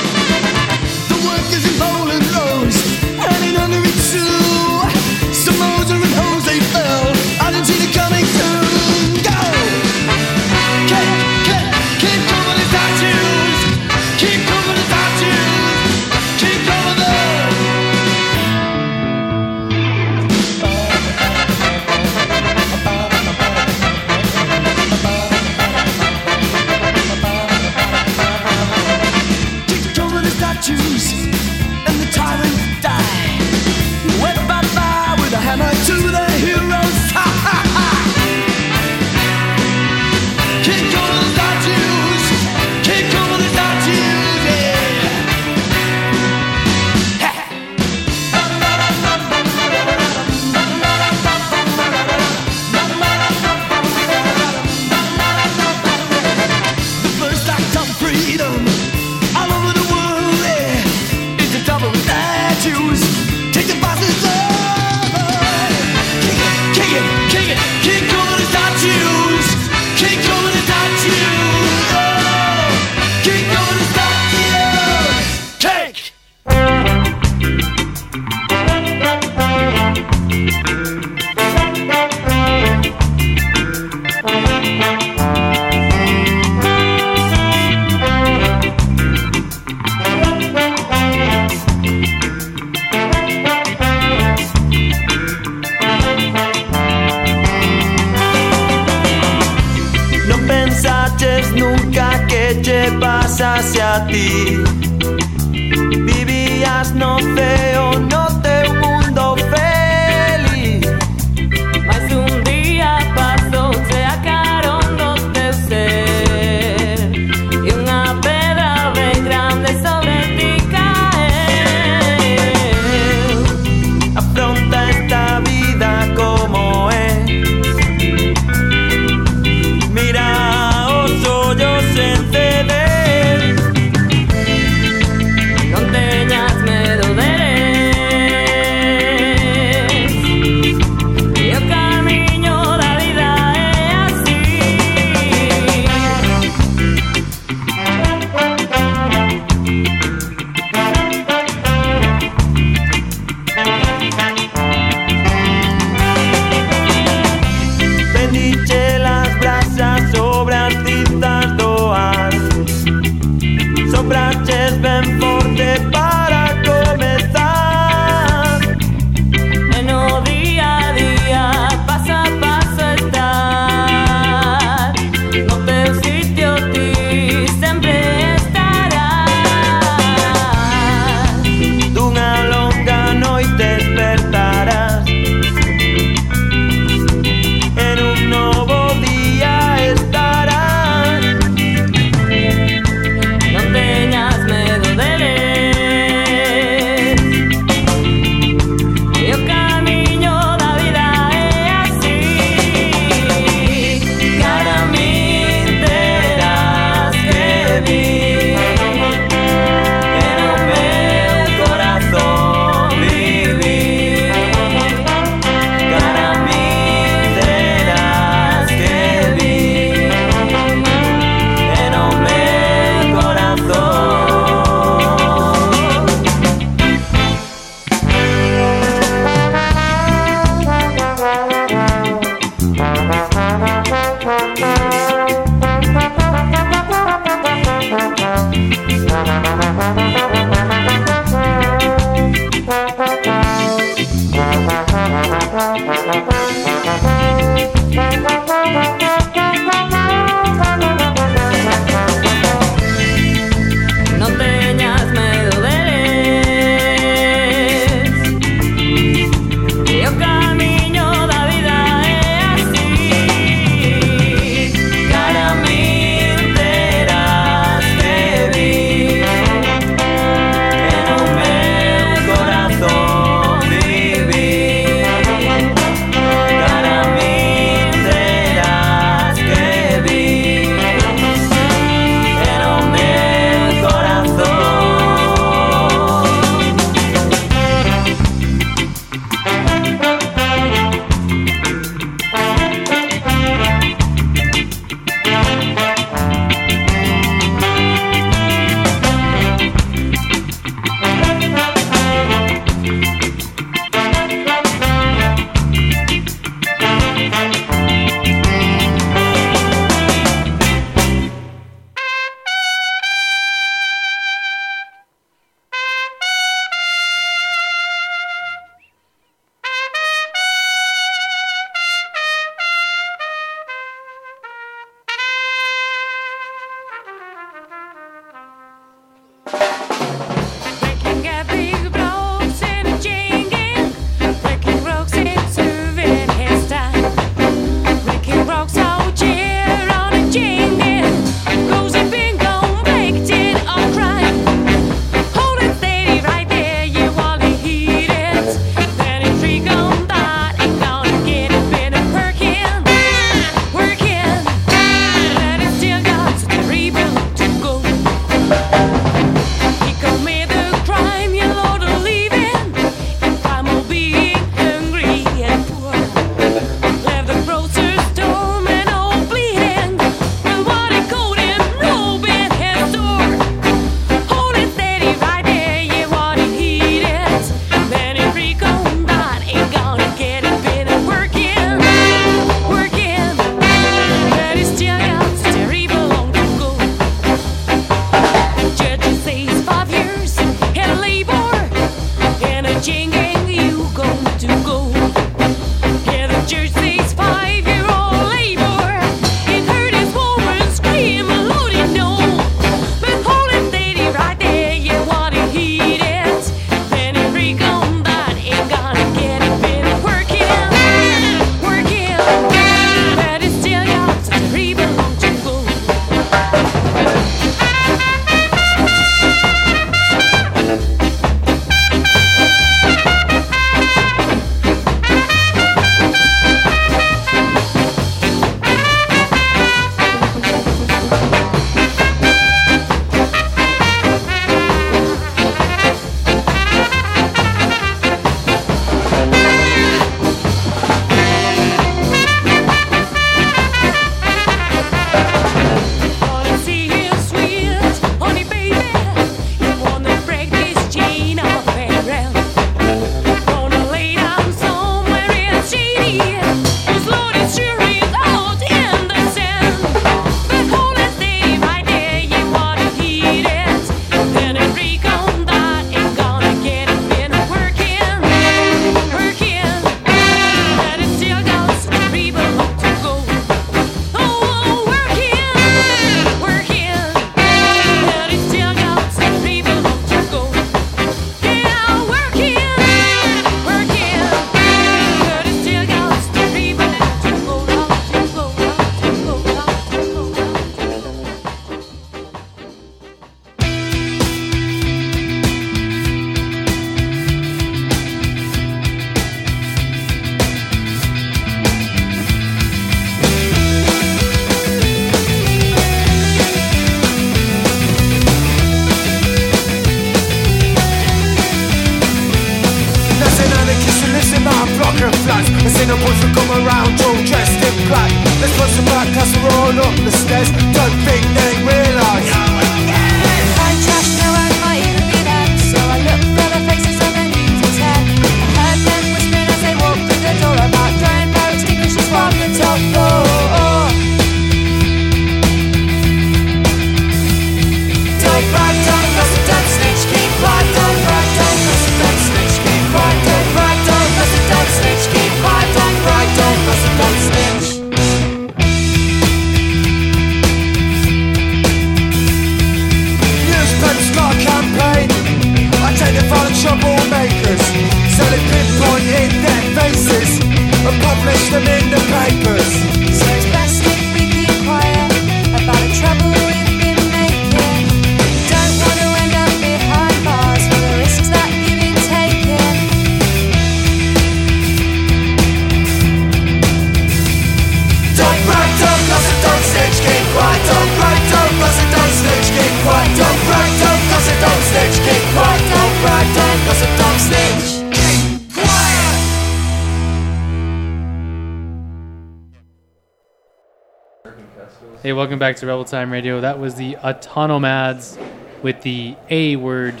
Hey, 595.10 595.14
welcome 595.14 595.40
back 595.40 595.56
to 595.56 595.66
Rebel 595.66 595.84
Time 595.84 596.12
Radio. 596.12 596.40
That 596.40 596.60
was 596.60 596.76
the 596.76 596.94
Autonomads 596.94 598.16
with 598.62 598.80
the 598.82 599.16
A 599.28 599.56
word. 599.56 600.00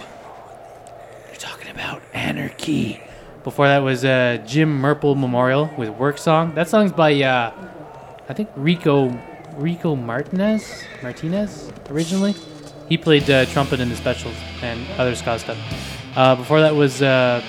You're 1.26 1.34
talking 1.34 1.68
about 1.68 2.00
anarchy. 2.14 3.02
Before 3.42 3.66
that 3.66 3.80
was 3.80 4.04
uh, 4.04 4.40
Jim 4.46 4.80
Murple 4.80 5.18
Memorial 5.18 5.68
with 5.76 5.88
Work 5.88 6.16
Song. 6.16 6.54
That 6.54 6.68
song's 6.68 6.92
by, 6.92 7.20
uh, 7.24 7.52
I 8.28 8.34
think, 8.34 8.50
Rico 8.54 9.08
Rico 9.56 9.96
Martinez 9.96 10.84
Martinez 11.02 11.72
originally. 11.88 12.36
He 12.88 12.96
played 12.96 13.28
uh, 13.28 13.46
trumpet 13.46 13.80
in 13.80 13.88
the 13.88 13.96
specials 13.96 14.36
and 14.62 14.80
other 14.92 15.16
ska 15.16 15.40
stuff. 15.40 15.58
Uh, 16.14 16.36
before 16.36 16.60
that 16.60 16.76
was 16.76 17.02
uh, 17.02 17.44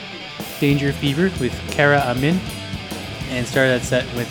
Danger 0.59 0.91
Fever 0.93 1.29
with 1.39 1.53
Kara 1.69 1.99
Amin. 2.07 2.39
And 3.29 3.45
started 3.45 3.79
that 3.79 3.85
set 3.85 4.11
with 4.15 4.27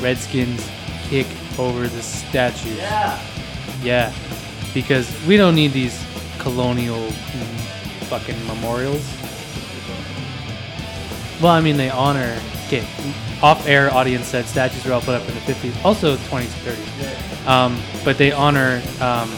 Redskins 0.00 0.66
Kick 1.10 1.26
Over 1.58 1.88
the 1.88 2.02
Statue. 2.02 2.74
Yeah. 2.74 3.20
Yeah. 3.82 4.12
Because 4.72 5.10
we 5.26 5.36
don't 5.36 5.54
need 5.54 5.72
these 5.72 6.02
colonial 6.38 7.10
fucking 8.08 8.46
memorials. 8.46 9.06
Well, 11.40 11.52
I 11.52 11.60
mean, 11.60 11.76
they 11.76 11.90
honor. 11.90 12.38
Okay, 12.66 12.86
off-air 13.42 13.92
audience 13.92 14.26
said 14.26 14.44
statues 14.44 14.84
were 14.84 14.92
all 14.92 15.00
put 15.00 15.14
up 15.14 15.28
in 15.28 15.34
the 15.34 15.40
50s, 15.40 15.84
also 15.84 16.16
20s, 16.16 16.46
30s. 16.62 17.46
Um, 17.46 17.80
but 18.04 18.18
they 18.18 18.30
honor 18.30 18.82
um, 19.00 19.34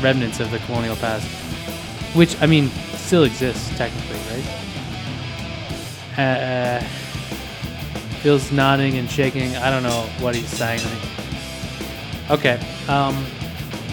remnants 0.00 0.40
of 0.40 0.50
the 0.50 0.58
colonial 0.60 0.96
past, 0.96 1.26
which 2.16 2.40
I 2.42 2.46
mean 2.46 2.70
still 2.96 3.24
exists 3.24 3.68
technically, 3.76 4.18
right? 4.30 4.44
Uh, 6.18 6.80
Phil's 8.22 8.50
nodding 8.50 8.96
and 8.96 9.10
shaking. 9.10 9.54
I 9.56 9.70
don't 9.70 9.82
know 9.82 10.08
what 10.20 10.34
he's 10.34 10.48
saying. 10.48 10.80
Okay, 12.30 12.54
um, 12.88 13.14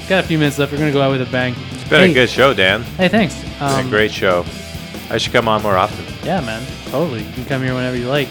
got 0.07 0.23
a 0.23 0.27
few 0.27 0.37
minutes 0.37 0.57
left. 0.57 0.71
We're 0.71 0.77
gonna 0.77 0.91
go 0.91 1.01
out 1.01 1.11
with 1.11 1.21
a 1.21 1.31
bang. 1.31 1.53
It's 1.71 1.83
been 1.89 1.99
Hey, 2.05 2.11
a 2.11 2.13
good 2.13 2.29
show, 2.29 2.53
Dan. 2.53 2.83
Hey, 2.97 3.07
thanks. 3.09 3.35
It's 3.41 3.49
been 3.59 3.67
Um, 3.67 3.87
a 3.87 3.89
great 3.89 4.11
show. 4.11 4.45
I 5.09 5.17
should 5.17 5.33
come 5.33 5.47
on 5.49 5.61
more 5.61 5.75
often. 5.77 6.05
Yeah, 6.23 6.39
man. 6.39 6.65
Totally. 6.89 7.23
You 7.23 7.31
can 7.33 7.45
come 7.45 7.61
here 7.63 7.73
whenever 7.73 7.97
you 7.97 8.07
like. 8.07 8.29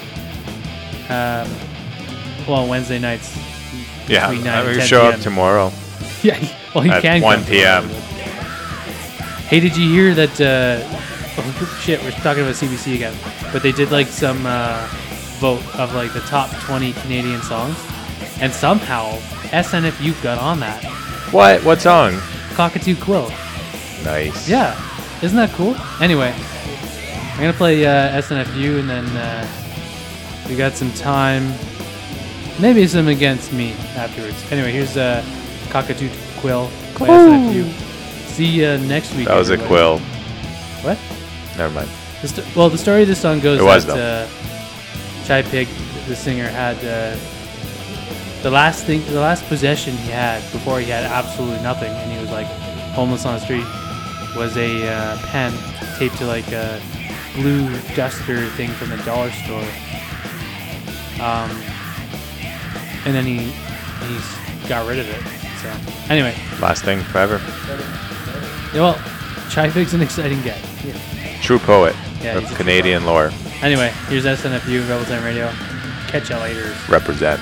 Um, 1.10 1.48
well, 2.48 2.66
Wednesday 2.66 2.98
nights. 2.98 3.36
Yeah, 4.08 4.28
between 4.28 4.44
9 4.44 4.58
I'm 4.58 4.64
gonna 4.64 4.78
10 4.78 4.86
show 4.86 5.06
up 5.06 5.20
tomorrow 5.20 5.70
Yeah. 6.22 6.38
Well, 6.74 6.84
you 6.86 6.92
at 6.92 7.02
can. 7.02 7.20
1 7.20 7.36
come 7.36 7.44
p.m. 7.46 7.88
Hey, 9.48 9.60
did 9.60 9.76
you 9.76 9.88
hear 9.90 10.14
that? 10.14 10.40
Uh, 10.40 10.80
oh, 11.38 11.78
shit, 11.82 12.02
we're 12.02 12.10
talking 12.12 12.42
about 12.42 12.54
CBC 12.54 12.94
again. 12.94 13.14
But 13.52 13.62
they 13.62 13.72
did 13.72 13.90
like 13.90 14.06
some 14.06 14.46
uh, 14.46 14.88
vote 15.40 15.62
of 15.78 15.94
like 15.94 16.12
the 16.14 16.20
top 16.20 16.50
20 16.60 16.92
Canadian 16.94 17.42
songs, 17.42 17.76
and 18.40 18.52
somehow 18.52 19.18
SNFU 19.50 20.20
got 20.22 20.38
on 20.38 20.60
that. 20.60 20.84
What? 21.32 21.62
What 21.64 21.80
song? 21.80 22.18
Cockatoo 22.54 22.96
Quill. 22.96 23.28
Nice. 24.04 24.48
Yeah, 24.48 24.74
isn't 25.22 25.36
that 25.36 25.50
cool? 25.52 25.76
Anyway, 26.00 26.34
I'm 27.32 27.38
gonna 27.40 27.52
play 27.52 27.84
uh, 27.84 28.20
SNFU, 28.20 28.80
and 28.80 28.88
then 28.88 29.06
uh, 29.16 29.46
we 30.48 30.56
got 30.56 30.74
some 30.74 30.92
time, 30.92 31.52
maybe 32.60 32.86
some 32.86 33.08
against 33.08 33.52
me 33.52 33.72
afterwards. 33.96 34.50
Anyway, 34.50 34.72
here's 34.72 34.96
uh, 34.96 35.24
Cockatoo 35.70 36.08
Quill 36.38 36.70
by 36.98 37.08
SNFU. 37.08 37.72
See 38.28 38.46
you 38.46 38.78
next 38.78 39.14
week. 39.14 39.26
That 39.28 39.36
was 39.36 39.50
a 39.50 39.58
quill. 39.58 39.98
What? 40.82 40.98
Never 41.58 41.74
mind. 41.74 41.90
The 42.22 42.28
sto- 42.28 42.44
well, 42.56 42.70
the 42.70 42.78
story 42.78 43.02
of 43.02 43.08
this 43.08 43.20
song 43.20 43.40
goes 43.40 43.60
It 43.60 43.64
was, 43.64 43.84
that 43.86 43.98
uh, 43.98 45.26
Chi 45.26 45.42
Pig, 45.42 45.68
the 46.06 46.16
singer, 46.16 46.48
had 46.48 46.76
uh, 46.84 47.18
the 48.42 48.50
last 48.50 48.84
thing, 48.86 49.04
the 49.06 49.20
last 49.20 49.44
possession 49.46 49.94
he 49.98 50.10
had 50.10 50.40
before 50.52 50.80
he 50.80 50.86
had 50.90 51.04
absolutely 51.04 51.62
nothing, 51.62 51.90
and 51.92 52.12
he 52.12 52.18
was 52.20 52.30
like 52.30 52.46
homeless 52.94 53.24
on 53.26 53.34
the 53.34 53.40
street, 53.40 53.66
was 54.36 54.56
a 54.56 54.88
uh, 54.88 55.18
pen 55.28 55.52
taped 55.98 56.16
to 56.18 56.26
like 56.26 56.50
a 56.52 56.80
blue 57.34 57.68
duster 57.94 58.46
thing 58.50 58.70
from 58.70 58.90
the 58.90 58.96
dollar 58.98 59.30
store. 59.30 59.64
Um, 61.20 61.50
and 63.04 63.14
then 63.14 63.24
he 63.24 63.38
he 64.06 64.68
got 64.68 64.86
rid 64.88 64.98
of 64.98 65.08
it. 65.08 65.22
So 65.60 65.68
anyway, 66.12 66.34
Last 66.60 66.84
thing 66.84 67.00
forever. 67.02 67.40
yeah, 68.74 68.80
well, 68.80 68.94
Chi 69.50 69.68
Pig's 69.70 69.92
an 69.94 70.00
exciting 70.00 70.40
guy. 70.42 70.58
True 71.42 71.58
poet 71.58 71.94
Yeah, 72.22 72.38
of 72.38 72.54
Canadian 72.56 73.04
lore. 73.04 73.30
Anyway, 73.62 73.92
here's 74.08 74.24
SNFU 74.24 74.88
Rebel 74.88 75.04
Time 75.04 75.22
Radio. 75.24 75.50
Catch 76.08 76.30
ya 76.30 76.38
later. 76.40 76.74
Represent. 76.88 77.40